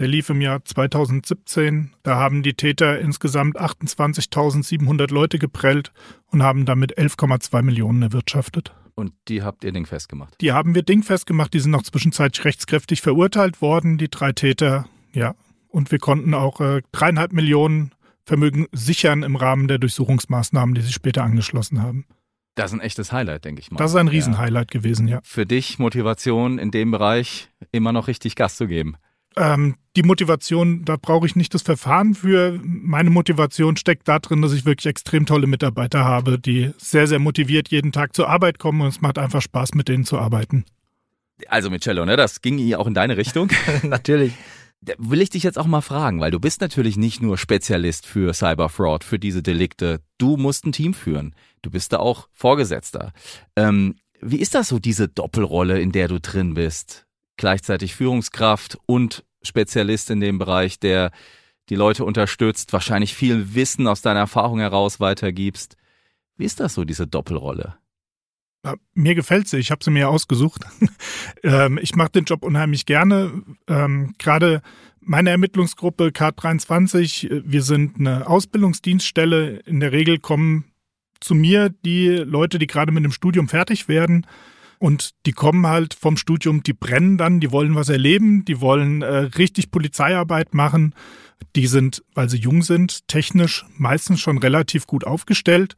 Der 0.00 0.08
lief 0.08 0.30
im 0.30 0.40
Jahr 0.40 0.64
2017. 0.64 1.92
Da 2.02 2.16
haben 2.16 2.42
die 2.42 2.54
Täter 2.54 2.98
insgesamt 2.98 3.60
28.700 3.60 5.12
Leute 5.12 5.38
geprellt 5.38 5.92
und 6.32 6.42
haben 6.42 6.64
damit 6.64 6.98
11,2 6.98 7.60
Millionen 7.62 8.00
erwirtschaftet. 8.00 8.72
Und 8.94 9.12
die 9.28 9.42
habt 9.42 9.62
ihr 9.62 9.72
Ding 9.72 9.84
festgemacht. 9.84 10.34
Die 10.40 10.52
haben 10.52 10.74
wir 10.74 10.82
dingfest 10.82 11.26
gemacht. 11.26 11.52
Die 11.52 11.60
sind 11.60 11.70
noch 11.70 11.82
zwischenzeitlich 11.82 12.44
rechtskräftig 12.46 13.02
verurteilt 13.02 13.60
worden, 13.60 13.98
die 13.98 14.08
drei 14.08 14.32
Täter. 14.32 14.86
Ja, 15.12 15.34
und 15.68 15.90
wir 15.92 15.98
konnten 15.98 16.32
auch 16.32 16.60
äh, 16.60 16.80
dreieinhalb 16.92 17.32
Millionen 17.32 17.92
Vermögen 18.24 18.66
sichern 18.72 19.22
im 19.22 19.36
Rahmen 19.36 19.68
der 19.68 19.78
Durchsuchungsmaßnahmen, 19.78 20.74
die 20.74 20.80
sich 20.80 20.94
später 20.94 21.24
angeschlossen 21.24 21.82
haben. 21.82 22.06
Das 22.54 22.70
ist 22.72 22.78
ein 22.78 22.80
echtes 22.80 23.12
Highlight, 23.12 23.44
denke 23.44 23.60
ich 23.60 23.70
mal. 23.70 23.78
Das 23.78 23.90
ist 23.90 23.96
ein 23.96 24.06
Ja. 24.06 24.12
Riesenhighlight 24.12 24.70
gewesen, 24.70 25.08
ja. 25.08 25.20
Für 25.24 25.44
dich 25.44 25.78
Motivation 25.78 26.58
in 26.58 26.70
dem 26.70 26.90
Bereich 26.90 27.50
immer 27.70 27.92
noch 27.92 28.06
richtig 28.08 28.34
Gas 28.34 28.56
zu 28.56 28.66
geben. 28.66 28.96
Ähm, 29.36 29.76
die 29.96 30.02
Motivation, 30.02 30.84
da 30.84 30.96
brauche 30.96 31.26
ich 31.26 31.36
nicht 31.36 31.52
das 31.54 31.62
Verfahren 31.62 32.14
für. 32.14 32.60
Meine 32.62 33.10
Motivation 33.10 33.76
steckt 33.76 34.06
da 34.08 34.18
drin, 34.18 34.42
dass 34.42 34.52
ich 34.52 34.64
wirklich 34.64 34.86
extrem 34.86 35.26
tolle 35.26 35.46
Mitarbeiter 35.46 36.04
habe, 36.04 36.38
die 36.38 36.70
sehr, 36.78 37.06
sehr 37.06 37.18
motiviert 37.18 37.68
jeden 37.68 37.92
Tag 37.92 38.14
zur 38.14 38.28
Arbeit 38.28 38.58
kommen 38.58 38.80
und 38.80 38.88
es 38.88 39.00
macht 39.00 39.18
einfach 39.18 39.42
Spaß, 39.42 39.74
mit 39.74 39.88
denen 39.88 40.04
zu 40.04 40.18
arbeiten. 40.18 40.64
Also 41.48 41.70
mit 41.70 41.82
Cello, 41.82 42.04
ne? 42.04 42.16
Das 42.16 42.42
ging 42.42 42.58
hier 42.58 42.80
auch 42.80 42.86
in 42.86 42.94
deine 42.94 43.16
Richtung. 43.16 43.50
Natürlich. 43.82 44.32
Da 44.82 44.94
will 44.96 45.20
ich 45.20 45.30
dich 45.30 45.42
jetzt 45.42 45.58
auch 45.58 45.66
mal 45.66 45.82
fragen, 45.82 46.20
weil 46.20 46.30
du 46.30 46.40
bist 46.40 46.62
natürlich 46.62 46.96
nicht 46.96 47.20
nur 47.20 47.36
Spezialist 47.36 48.06
für 48.06 48.32
Cyberfraud, 48.32 49.04
für 49.04 49.18
diese 49.18 49.42
Delikte. 49.42 50.00
Du 50.16 50.38
musst 50.38 50.64
ein 50.64 50.72
Team 50.72 50.94
führen. 50.94 51.34
Du 51.60 51.70
bist 51.70 51.92
da 51.92 51.98
auch 51.98 52.28
Vorgesetzter. 52.32 53.12
Ähm, 53.56 53.96
wie 54.22 54.38
ist 54.38 54.54
das 54.54 54.68
so, 54.68 54.78
diese 54.78 55.06
Doppelrolle, 55.06 55.78
in 55.80 55.92
der 55.92 56.08
du 56.08 56.18
drin 56.18 56.54
bist? 56.54 57.06
Gleichzeitig 57.40 57.94
Führungskraft 57.94 58.76
und 58.84 59.24
Spezialist 59.40 60.10
in 60.10 60.20
dem 60.20 60.36
Bereich, 60.36 60.78
der 60.78 61.10
die 61.70 61.74
Leute 61.74 62.04
unterstützt, 62.04 62.74
wahrscheinlich 62.74 63.14
viel 63.14 63.54
Wissen 63.54 63.86
aus 63.86 64.02
deiner 64.02 64.20
Erfahrung 64.20 64.58
heraus 64.58 65.00
weitergibst. 65.00 65.78
Wie 66.36 66.44
ist 66.44 66.60
das 66.60 66.74
so, 66.74 66.84
diese 66.84 67.06
Doppelrolle? 67.06 67.78
Mir 68.92 69.14
gefällt 69.14 69.48
sie, 69.48 69.56
ich 69.56 69.70
habe 69.70 69.82
sie 69.82 69.90
mir 69.90 70.10
ausgesucht. 70.10 70.66
ähm, 71.42 71.78
ich 71.80 71.94
mache 71.94 72.10
den 72.10 72.26
Job 72.26 72.42
unheimlich 72.42 72.84
gerne. 72.84 73.42
Ähm, 73.66 74.14
Gerade 74.18 74.60
meine 75.00 75.30
Ermittlungsgruppe 75.30 76.08
K23, 76.08 77.30
äh, 77.30 77.42
wir 77.46 77.62
sind 77.62 77.98
eine 77.98 78.28
Ausbildungsdienststelle. 78.28 79.60
In 79.64 79.80
der 79.80 79.92
Regel 79.92 80.18
kommen 80.18 80.66
zu 81.20 81.34
mir 81.34 81.70
die 81.86 82.08
Leute, 82.08 82.58
die 82.58 82.66
gerade 82.66 82.92
mit 82.92 83.02
dem 83.02 83.12
Studium 83.12 83.48
fertig 83.48 83.88
werden. 83.88 84.26
Und 84.80 85.10
die 85.26 85.32
kommen 85.32 85.66
halt 85.66 85.92
vom 85.92 86.16
Studium, 86.16 86.62
die 86.62 86.72
brennen 86.72 87.18
dann, 87.18 87.38
die 87.38 87.52
wollen 87.52 87.74
was 87.74 87.90
erleben, 87.90 88.46
die 88.46 88.62
wollen 88.62 89.02
äh, 89.02 89.14
richtig 89.36 89.70
Polizeiarbeit 89.70 90.54
machen. 90.54 90.94
Die 91.54 91.66
sind, 91.66 92.02
weil 92.14 92.30
sie 92.30 92.38
jung 92.38 92.62
sind, 92.62 93.06
technisch 93.06 93.66
meistens 93.76 94.20
schon 94.20 94.38
relativ 94.38 94.86
gut 94.86 95.04
aufgestellt. 95.04 95.76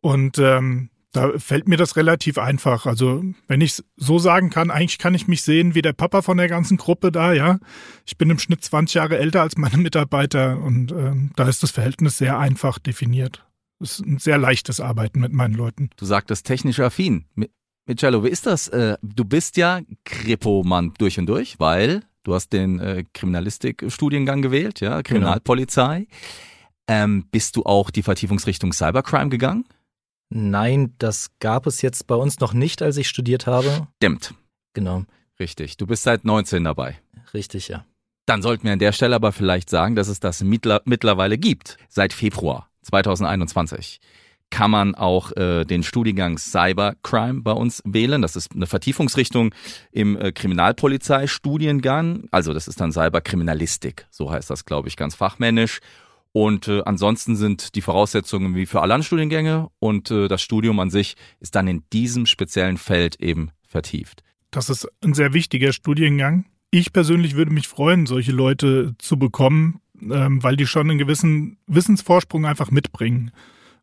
Und 0.00 0.38
ähm, 0.38 0.90
da 1.10 1.32
fällt 1.38 1.66
mir 1.66 1.76
das 1.76 1.96
relativ 1.96 2.38
einfach. 2.38 2.86
Also, 2.86 3.24
wenn 3.48 3.60
ich 3.60 3.82
so 3.96 4.20
sagen 4.20 4.50
kann, 4.50 4.70
eigentlich 4.70 4.98
kann 4.98 5.14
ich 5.14 5.26
mich 5.26 5.42
sehen 5.42 5.74
wie 5.74 5.82
der 5.82 5.92
Papa 5.92 6.22
von 6.22 6.36
der 6.36 6.46
ganzen 6.46 6.76
Gruppe 6.76 7.10
da, 7.10 7.32
ja. 7.32 7.58
Ich 8.04 8.16
bin 8.16 8.30
im 8.30 8.38
Schnitt 8.38 8.62
20 8.62 8.94
Jahre 8.94 9.18
älter 9.18 9.42
als 9.42 9.56
meine 9.56 9.78
Mitarbeiter 9.78 10.60
und 10.60 10.92
ähm, 10.92 11.32
da 11.34 11.48
ist 11.48 11.64
das 11.64 11.72
Verhältnis 11.72 12.18
sehr 12.18 12.38
einfach 12.38 12.78
definiert. 12.78 13.44
Es 13.80 13.98
ist 13.98 14.06
ein 14.06 14.18
sehr 14.18 14.38
leichtes 14.38 14.78
Arbeiten 14.78 15.18
mit 15.18 15.32
meinen 15.32 15.54
Leuten. 15.54 15.90
Du 15.96 16.04
sagtest 16.04 16.46
technisch 16.46 16.78
affin. 16.78 17.24
Mi- 17.86 17.92
Micello, 17.94 18.24
wie 18.24 18.28
ist 18.28 18.46
das? 18.46 18.68
Äh, 18.68 18.96
Du 19.02 19.24
bist 19.24 19.56
ja 19.56 19.80
Kripo-Mann 20.04 20.92
durch 20.98 21.18
und 21.18 21.26
durch, 21.26 21.58
weil 21.58 22.02
du 22.24 22.34
hast 22.34 22.52
den 22.52 22.78
äh, 22.80 23.04
Kriminalistik-Studiengang 23.12 24.42
gewählt, 24.42 24.80
ja, 24.80 25.02
Kriminalpolizei. 25.02 26.06
Ähm, 26.88 27.26
bist 27.30 27.56
du 27.56 27.64
auch 27.64 27.90
die 27.90 28.02
Vertiefungsrichtung 28.02 28.72
Cybercrime 28.72 29.28
gegangen? 29.28 29.64
Nein, 30.28 30.94
das 30.98 31.30
gab 31.40 31.66
es 31.66 31.82
jetzt 31.82 32.06
bei 32.06 32.14
uns 32.16 32.40
noch 32.40 32.52
nicht, 32.52 32.82
als 32.82 32.96
ich 32.96 33.08
studiert 33.08 33.46
habe. 33.46 33.86
Stimmt, 33.96 34.34
Genau, 34.74 35.04
richtig. 35.40 35.76
Du 35.78 35.86
bist 35.86 36.02
seit 36.02 36.24
19 36.24 36.64
dabei. 36.64 36.98
richtig, 37.32 37.68
ja. 37.68 37.84
Dann 38.26 38.42
sollten 38.42 38.64
wir 38.64 38.72
an 38.72 38.78
der 38.80 38.90
Stelle 38.92 39.14
aber 39.14 39.30
vielleicht 39.32 39.70
sagen, 39.70 39.94
dass 39.94 40.08
es 40.08 40.18
das 40.20 40.42
mittler 40.42 40.82
mittlerweile 40.84 41.38
gibt. 41.38 41.78
Seit 41.88 42.12
Februar 42.12 42.68
2021 42.82 44.00
kann 44.50 44.70
man 44.70 44.94
auch 44.94 45.32
äh, 45.36 45.64
den 45.64 45.82
Studiengang 45.82 46.38
Cybercrime 46.38 47.42
bei 47.42 47.52
uns 47.52 47.82
wählen. 47.84 48.22
Das 48.22 48.36
ist 48.36 48.54
eine 48.54 48.66
Vertiefungsrichtung 48.66 49.54
im 49.90 50.16
äh, 50.16 50.32
Kriminalpolizeistudiengang. 50.32 52.28
Also 52.30 52.52
das 52.52 52.68
ist 52.68 52.80
dann 52.80 52.92
Cyberkriminalistik, 52.92 54.06
so 54.10 54.30
heißt 54.30 54.50
das, 54.50 54.64
glaube 54.64 54.88
ich, 54.88 54.96
ganz 54.96 55.14
fachmännisch. 55.14 55.80
Und 56.32 56.68
äh, 56.68 56.82
ansonsten 56.84 57.34
sind 57.34 57.74
die 57.74 57.80
Voraussetzungen 57.80 58.54
wie 58.54 58.66
für 58.66 58.82
alle 58.82 58.92
anderen 58.92 59.06
Studiengänge 59.06 59.68
und 59.78 60.10
äh, 60.10 60.28
das 60.28 60.42
Studium 60.42 60.78
an 60.80 60.90
sich 60.90 61.16
ist 61.40 61.54
dann 61.54 61.66
in 61.66 61.82
diesem 61.94 62.26
speziellen 62.26 62.76
Feld 62.76 63.16
eben 63.20 63.52
vertieft. 63.66 64.22
Das 64.50 64.68
ist 64.68 64.86
ein 65.02 65.14
sehr 65.14 65.32
wichtiger 65.32 65.72
Studiengang. 65.72 66.44
Ich 66.70 66.92
persönlich 66.92 67.36
würde 67.36 67.52
mich 67.52 67.68
freuen, 67.68 68.04
solche 68.04 68.32
Leute 68.32 68.94
zu 68.98 69.18
bekommen, 69.18 69.80
ähm, 70.02 70.42
weil 70.42 70.56
die 70.56 70.66
schon 70.66 70.90
einen 70.90 70.98
gewissen 70.98 71.56
Wissensvorsprung 71.66 72.44
einfach 72.44 72.70
mitbringen. 72.70 73.30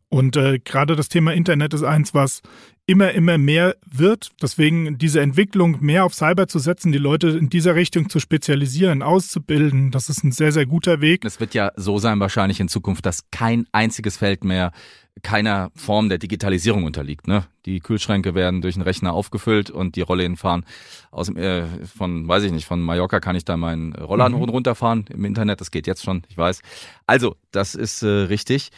Und 0.08 0.36
äh, 0.36 0.58
gerade 0.58 0.96
das 0.96 1.08
Thema 1.08 1.32
Internet 1.32 1.74
ist 1.74 1.82
eins, 1.82 2.14
was 2.14 2.42
immer, 2.86 3.12
immer 3.12 3.38
mehr 3.38 3.76
wird. 3.84 4.30
Deswegen 4.40 4.98
diese 4.98 5.20
Entwicklung 5.20 5.78
mehr 5.80 6.04
auf 6.04 6.14
Cyber 6.14 6.46
zu 6.46 6.58
setzen, 6.58 6.92
die 6.92 6.98
Leute 6.98 7.28
in 7.30 7.48
dieser 7.48 7.74
Richtung 7.74 8.08
zu 8.08 8.20
spezialisieren, 8.20 9.02
auszubilden, 9.02 9.90
das 9.90 10.08
ist 10.08 10.22
ein 10.22 10.32
sehr, 10.32 10.52
sehr 10.52 10.66
guter 10.66 11.00
Weg. 11.00 11.24
Es 11.24 11.40
wird 11.40 11.54
ja 11.54 11.72
so 11.76 11.98
sein 11.98 12.20
wahrscheinlich 12.20 12.60
in 12.60 12.68
Zukunft, 12.68 13.06
dass 13.06 13.30
kein 13.30 13.66
einziges 13.72 14.16
Feld 14.16 14.44
mehr 14.44 14.72
keiner 15.22 15.70
Form 15.76 16.08
der 16.08 16.18
Digitalisierung 16.18 16.84
unterliegt. 16.84 17.28
Ne? 17.28 17.44
Die 17.66 17.78
Kühlschränke 17.78 18.34
werden 18.34 18.60
durch 18.62 18.74
einen 18.74 18.82
Rechner 18.82 19.12
aufgefüllt 19.12 19.70
und 19.70 19.94
die 19.94 20.00
Rollläden 20.00 20.36
fahren 20.36 20.64
aus 21.12 21.26
dem, 21.26 21.36
äh, 21.36 21.66
von, 21.86 22.26
weiß 22.26 22.42
ich 22.42 22.52
nicht, 22.52 22.66
von 22.66 22.82
Mallorca 22.82 23.20
kann 23.20 23.36
ich 23.36 23.44
da 23.44 23.56
meinen 23.56 23.94
Rollladen 23.94 24.36
mhm. 24.36 24.44
runterfahren 24.44 25.06
im 25.10 25.24
Internet. 25.24 25.60
Das 25.60 25.70
geht 25.70 25.86
jetzt 25.86 26.02
schon, 26.02 26.24
ich 26.28 26.36
weiß. 26.36 26.62
Also, 27.06 27.36
das 27.52 27.76
ist 27.76 28.02
äh, 28.02 28.08
richtig. 28.08 28.70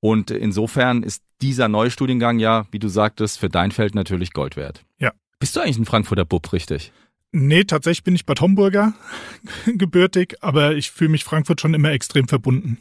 Und 0.00 0.30
insofern 0.30 1.02
ist 1.02 1.22
dieser 1.40 1.68
neue 1.68 1.90
Studiengang 1.90 2.38
ja, 2.38 2.66
wie 2.70 2.78
du 2.78 2.88
sagtest, 2.88 3.38
für 3.38 3.48
dein 3.48 3.72
Feld 3.72 3.94
natürlich 3.94 4.32
Gold 4.32 4.56
wert. 4.56 4.84
Ja. 4.98 5.12
Bist 5.40 5.56
du 5.56 5.60
eigentlich 5.60 5.78
ein 5.78 5.84
Frankfurter 5.84 6.24
Bub, 6.24 6.52
richtig? 6.52 6.92
Nee, 7.30 7.64
tatsächlich 7.64 8.04
bin 8.04 8.14
ich 8.14 8.26
Bad 8.26 8.40
Homburger 8.40 8.94
gebürtig, 9.66 10.36
aber 10.40 10.74
ich 10.74 10.90
fühle 10.90 11.10
mich 11.10 11.24
Frankfurt 11.24 11.60
schon 11.60 11.74
immer 11.74 11.90
extrem 11.90 12.26
verbunden. 12.26 12.78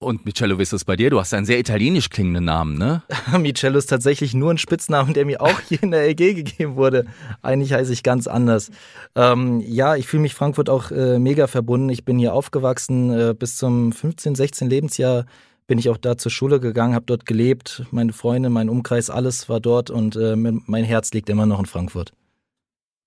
Und 0.00 0.26
Micello, 0.26 0.58
wie 0.58 0.62
ist 0.62 0.72
das 0.72 0.84
bei 0.84 0.96
dir? 0.96 1.08
Du 1.08 1.18
hast 1.18 1.32
einen 1.32 1.46
sehr 1.46 1.58
italienisch 1.58 2.10
klingenden 2.10 2.44
Namen, 2.44 2.76
ne? 2.76 3.02
Micello 3.38 3.78
ist 3.78 3.86
tatsächlich 3.86 4.34
nur 4.34 4.50
ein 4.50 4.58
Spitznamen, 4.58 5.14
der 5.14 5.24
mir 5.24 5.40
auch 5.40 5.60
hier 5.68 5.82
in 5.82 5.92
der 5.92 6.06
LG 6.08 6.34
gegeben 6.34 6.76
wurde. 6.76 7.06
Eigentlich 7.42 7.72
heiße 7.72 7.92
ich 7.92 8.02
ganz 8.02 8.26
anders. 8.26 8.70
Ähm, 9.14 9.60
ja, 9.60 9.96
ich 9.96 10.06
fühle 10.06 10.22
mich 10.22 10.34
Frankfurt 10.34 10.68
auch 10.68 10.90
äh, 10.90 11.18
mega 11.18 11.46
verbunden. 11.46 11.88
Ich 11.88 12.04
bin 12.04 12.18
hier 12.18 12.34
aufgewachsen 12.34 13.12
äh, 13.12 13.34
bis 13.38 13.56
zum 13.56 13.92
15, 13.92 14.34
16 14.34 14.68
Lebensjahr 14.68 15.24
bin 15.66 15.78
ich 15.78 15.88
auch 15.88 15.96
da 15.96 16.16
zur 16.16 16.30
Schule 16.30 16.60
gegangen, 16.60 16.94
habe 16.94 17.06
dort 17.06 17.26
gelebt. 17.26 17.84
Meine 17.90 18.12
Freunde, 18.12 18.50
mein 18.50 18.68
Umkreis, 18.68 19.10
alles 19.10 19.48
war 19.48 19.60
dort 19.60 19.90
und 19.90 20.16
äh, 20.16 20.36
mein 20.36 20.84
Herz 20.84 21.12
liegt 21.12 21.30
immer 21.30 21.46
noch 21.46 21.58
in 21.58 21.66
Frankfurt. 21.66 22.12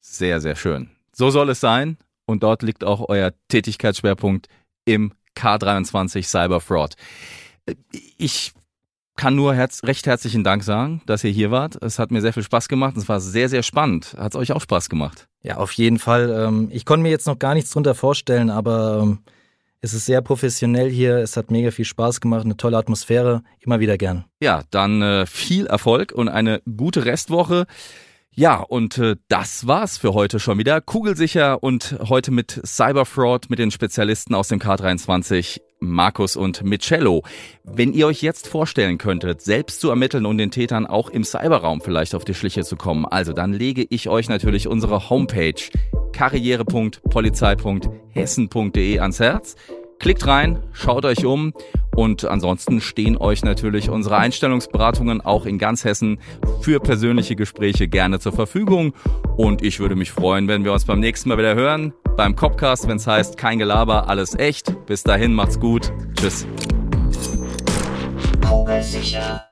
Sehr, 0.02 0.42
sehr 0.42 0.56
schön. 0.56 0.90
So 1.12 1.30
soll 1.30 1.50
es 1.50 1.60
sein. 1.60 1.98
Und 2.26 2.44
dort 2.44 2.62
liegt 2.62 2.84
auch 2.84 3.08
euer 3.08 3.32
Tätigkeitsschwerpunkt 3.48 4.48
im 4.86 5.14
K23 5.36 6.24
Cyber 6.26 6.60
Fraud. 6.60 6.96
Ich 8.18 8.54
kann 9.16 9.36
nur 9.36 9.56
herz 9.56 9.84
recht 9.84 10.06
herzlichen 10.06 10.44
Dank 10.44 10.64
sagen, 10.64 11.02
dass 11.06 11.24
ihr 11.24 11.32
hier 11.32 11.52
wart. 11.52 11.82
Es 11.82 12.00
hat 12.00 12.12
mir 12.12 12.22
sehr 12.22 12.34
viel 12.34 12.44
Spaß 12.44 12.68
gemacht. 12.68 12.96
Es 12.98 13.10
war 13.10 13.20
sehr, 13.20 13.50
sehr 13.50 13.64
spannend. 13.64 14.16
Hat 14.18 14.34
es 14.34 14.40
euch 14.40 14.52
auch 14.52 14.62
Spaß 14.62 14.90
gemacht? 14.90 15.28
Ja, 15.42 15.58
auf 15.58 15.72
jeden 15.74 16.00
Fall. 16.00 16.30
Ähm, 16.30 16.70
ich 16.72 16.86
konnte 16.86 17.04
mir 17.04 17.10
jetzt 17.10 17.28
noch 17.28 17.40
gar 17.40 17.54
nichts 17.54 17.72
drunter 17.72 17.96
vorstellen, 17.96 18.50
aber 18.50 19.00
ähm, 19.04 19.20
es 19.82 19.94
ist 19.94 20.06
sehr 20.06 20.22
professionell 20.22 20.90
hier. 20.90 21.18
Es 21.18 21.38
hat 21.38 21.52
mega 21.52 21.72
viel 21.72 21.86
Spaß 21.86 22.22
gemacht, 22.22 22.46
eine 22.46 22.58
tolle 22.58 22.78
Atmosphäre. 22.78 23.44
Immer 23.60 23.80
wieder 23.80 23.98
gern. 23.98 24.26
Ja, 24.42 24.64
dann 24.72 25.02
äh, 25.02 25.26
viel 25.26 25.68
Erfolg 25.68 26.12
und 26.12 26.30
eine 26.30 26.62
gute 26.66 27.06
Restwoche. 27.06 27.66
Ja, 28.32 28.58
und 28.58 28.98
äh, 28.98 29.16
das 29.30 29.66
war's 29.66 29.98
für 29.98 30.14
heute 30.14 30.40
schon 30.40 30.60
wieder. 30.60 30.80
Kugelsicher 30.82 31.64
und 31.64 31.98
heute 32.08 32.32
mit 32.32 32.62
Cyberfraud 32.66 33.50
mit 33.50 33.60
den 33.60 33.72
Spezialisten 33.72 34.36
aus 34.36 34.48
dem 34.48 34.60
K23, 34.60 35.60
Markus 35.80 36.36
und 36.36 36.64
Micello. 36.64 37.24
Wenn 37.64 37.94
ihr 37.94 38.08
euch 38.08 38.22
jetzt 38.22 38.48
vorstellen 38.48 38.98
könntet, 38.98 39.42
selbst 39.42 39.82
zu 39.82 39.90
ermitteln 39.90 40.26
und 40.26 40.38
den 40.38 40.52
Tätern 40.52 40.86
auch 40.86 41.10
im 41.10 41.24
Cyberraum 41.24 41.80
vielleicht 41.82 42.16
auf 42.16 42.26
die 42.26 42.34
Schliche 42.34 42.64
zu 42.64 42.76
kommen, 42.76 43.06
also 43.06 43.32
dann 43.34 43.54
lege 43.54 43.86
ich 43.90 44.10
euch 44.10 44.28
natürlich 44.30 44.68
unsere 44.68 45.10
Homepage 45.10 45.54
karriere.polizei.hessen.de 46.14 49.00
ans 49.00 49.20
Herz. 49.20 49.56
Klickt 50.00 50.28
rein, 50.28 50.60
schaut 50.74 51.06
euch 51.06 51.26
um 51.26 51.54
und 51.96 52.26
ansonsten 52.26 52.80
stehen 52.82 53.18
euch 53.18 53.44
natürlich 53.44 53.90
unsere 53.90 54.18
Einstellungsberatungen 54.18 55.22
auch 55.22 55.46
in 55.46 55.58
ganz 55.58 55.84
Hessen 55.84 56.20
für 56.62 56.80
persönliche 56.80 57.36
Gespräche 57.36 57.88
gerne 57.88 58.20
zur 58.20 58.34
Verfügung. 58.34 58.94
Und 59.36 59.64
ich 59.64 59.80
würde 59.80 59.96
mich 59.96 60.12
freuen, 60.12 60.48
wenn 60.48 60.64
wir 60.64 60.74
uns 60.74 60.86
beim 60.86 61.00
nächsten 61.00 61.30
Mal 61.30 61.38
wieder 61.38 61.56
hören. 61.56 61.94
Beim 62.16 62.36
Copcast, 62.36 62.88
wenn 62.88 62.98
es 62.98 63.08
heißt, 63.08 63.38
kein 63.38 63.60
Gelaber, 63.60 64.10
alles 64.10 64.36
echt. 64.36 64.74
Bis 64.86 65.04
dahin, 65.04 65.34
macht's 65.34 65.60
gut. 65.60 65.92
Tschüss. 66.16 66.46
Sicher. 68.82 69.47